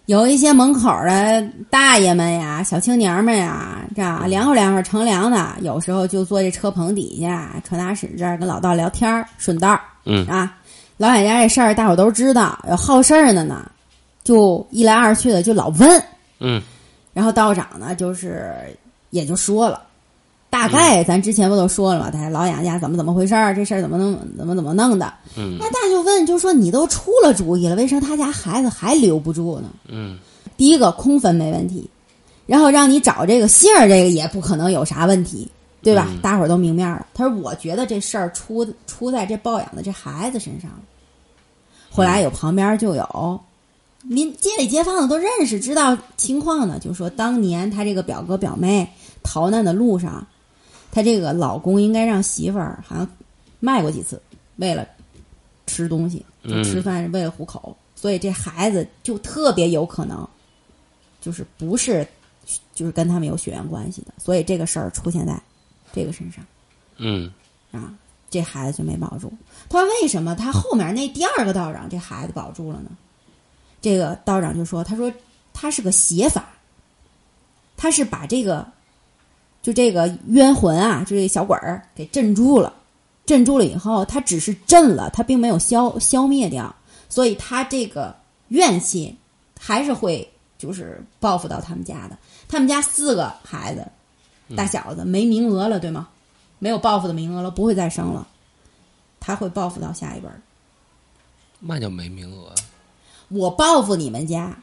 [0.08, 10.26] 有一些门口的大爷们呀、小青年们呀，这样凉快凉快乘凉的，有时候就坐这车棚底下传达室这儿跟老道聊天儿顺道儿嗯。
[10.26, 10.56] 啊，
[10.96, 13.70] 老远家这事儿大伙都知道，有好事儿的呢，
[14.24, 16.02] 就一来二去的就老问，
[16.40, 16.62] 嗯。
[17.12, 18.50] 然后道长呢就是
[19.10, 19.82] 也就说了，
[20.50, 22.10] 大概咱之前不都说了吗？
[22.10, 25.12] 他老养家怎么怎么回事儿，这事儿怎么弄怎么怎么弄的？
[25.36, 29.68] 嗯那大就问，就说你都出了主意了，为什么他家孩子还留不住呢？
[29.88, 30.18] 嗯
[30.56, 31.88] 第一个空坟没问题，
[32.46, 35.46] 然后让你找这个姓儿，这个也不可能有啥问题，
[35.82, 36.08] 对吧？
[36.10, 37.06] 嗯大伙儿都明面了。
[37.14, 40.78] 他说：“我觉得这事儿出出在这抱养的这孩子身上了。”
[41.90, 43.40] 后来有旁边就有
[44.02, 48.88] 邻街里街坊的都认识，知道情况呢，就说当年他这个表哥表妹
[49.22, 50.26] 逃难的路上，
[50.98, 53.08] 他这个老公应该让媳妇儿好像
[53.60, 54.20] 卖过几次，
[54.56, 54.84] 为了
[55.64, 60.28] 吃东西，就嗯吃饭是为了糊口，所以这孩子就特别有可能，
[61.20, 62.04] 就是不是
[62.74, 65.40] 就是跟他们有血缘关系的，所以这个事儿出现在
[65.92, 66.44] 这个身上
[66.96, 67.32] 嗯
[67.70, 67.94] 啊，
[68.28, 69.32] 这孩子就没保住。
[69.68, 72.90] 他说为什么他后面那第二个道长这孩子保住了呢？
[73.80, 75.12] 这个道长就说：“他说
[75.52, 76.48] 他是个邪法，
[77.76, 78.66] 他是把这个
[79.68, 82.72] 就这个冤魂啊，就这个小鬼儿给镇住了。
[83.26, 86.74] 镇住了以后，他只是镇了，他并没有消消灭掉，
[87.10, 88.16] 所以他这个
[88.48, 89.14] 怨气
[89.60, 92.16] 还是会就是报复到他们家的。
[92.48, 93.86] 他们家四个孩子，
[94.56, 96.08] 大小子没名额了，对吗？
[96.58, 98.26] 没有报复的名额了，不会再生了，
[99.20, 100.40] 他会报复到下一辈儿。
[101.60, 102.54] 嘛叫没名额？
[103.28, 104.58] 我报复你们家，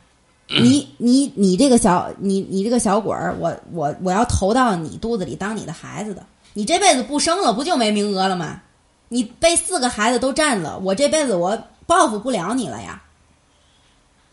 [0.48, 8.62] 你你你这个小你你这个小鬼儿，我我我要投到你肚子里当你的孩子的，你这辈子不生了，不就没名额了吗？
[9.10, 13.02] 你被四个孩子都占了，我这辈子我报复不了你了呀，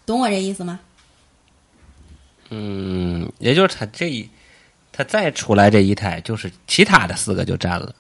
[0.04, 0.80] 懂我这意思吗？
[2.50, 4.28] 嗯，也就是他这一，
[4.92, 7.94] 他再出来这一胎，就是其他的四个就占了。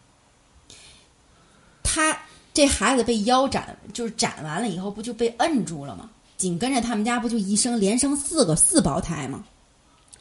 [1.82, 2.18] 他
[2.52, 6.10] 这孩子被腰斩，就是斩完了以后，不就被摁住了吗？
[6.42, 9.44] 紧跟着他们家不就一生连生四个四胞胎吗？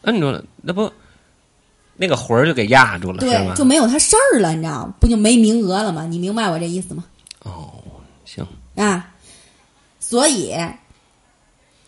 [0.04, 0.92] 摁住了，那不
[1.96, 4.94] 那个魂儿就给压住了，对，就没有他事儿了，你知道吗？
[5.00, 6.06] 不就没名额了吗？
[6.06, 7.04] 你明白我这意思吗？
[7.44, 7.74] 哦，
[8.24, 8.46] 行，
[8.76, 9.12] 啊，
[10.00, 10.56] 所以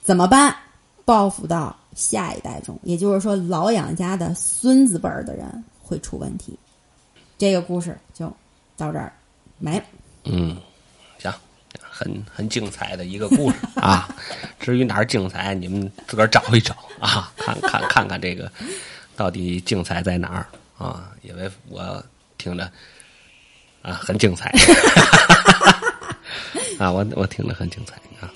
[0.02, 0.56] 怎么办？
[1.06, 6.58] 报复到下一代中，也就是说，老养家的孙子辈儿的人会出问题。
[7.38, 8.32] 这个故事就
[8.78, 9.12] 到这儿
[9.60, 9.84] 没了。
[10.24, 10.62] 嗯，行，
[11.94, 14.10] 很很精彩的一个故事 啊。
[14.60, 18.52] 至于哪儿精彩，你们自个儿找一找啊，看看看看这个
[19.16, 21.12] 到底精彩在哪儿啊？
[21.22, 22.04] 因为我
[22.38, 22.72] 听着
[23.82, 24.52] 啊很精彩
[26.80, 28.32] 啊，我我听着很精彩啊。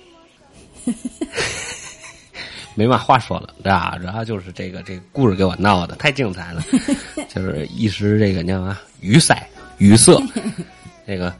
[2.75, 3.97] 没嘛话说了，对吧？
[3.99, 6.63] 然后就是这个这个故事给我闹的太精彩了，
[7.33, 9.49] 就是一时这个叫啥语塞
[9.79, 10.13] 语塞。
[11.07, 11.33] 这个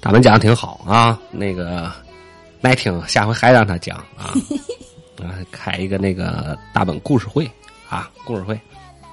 [0.00, 1.90] 大门讲的挺好啊，那个
[2.60, 4.32] 耐听，下回还让他讲啊
[5.22, 7.50] 啊，开一个那个大本故事会
[7.88, 8.58] 啊，故事会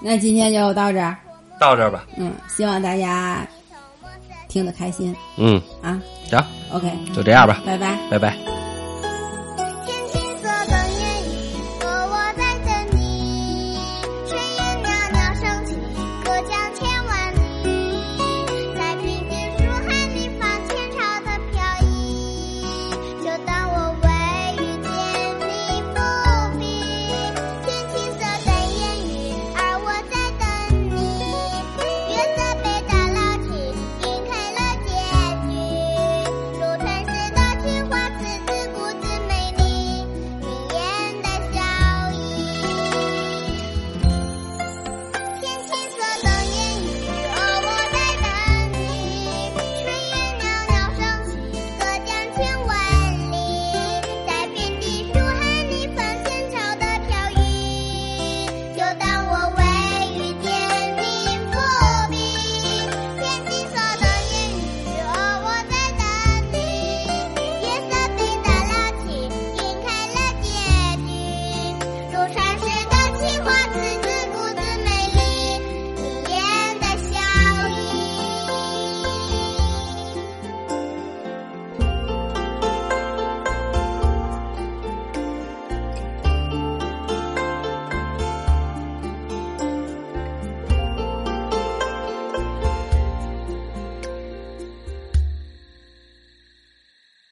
[0.01, 1.17] 那今天就到这儿，
[1.59, 2.05] 到这儿吧。
[2.17, 3.45] 嗯，希望大家
[4.47, 5.99] 听得开心嗯，啊。
[6.29, 7.97] 行，OK，就这样吧，拜拜。
[8.09, 8.56] 拜拜。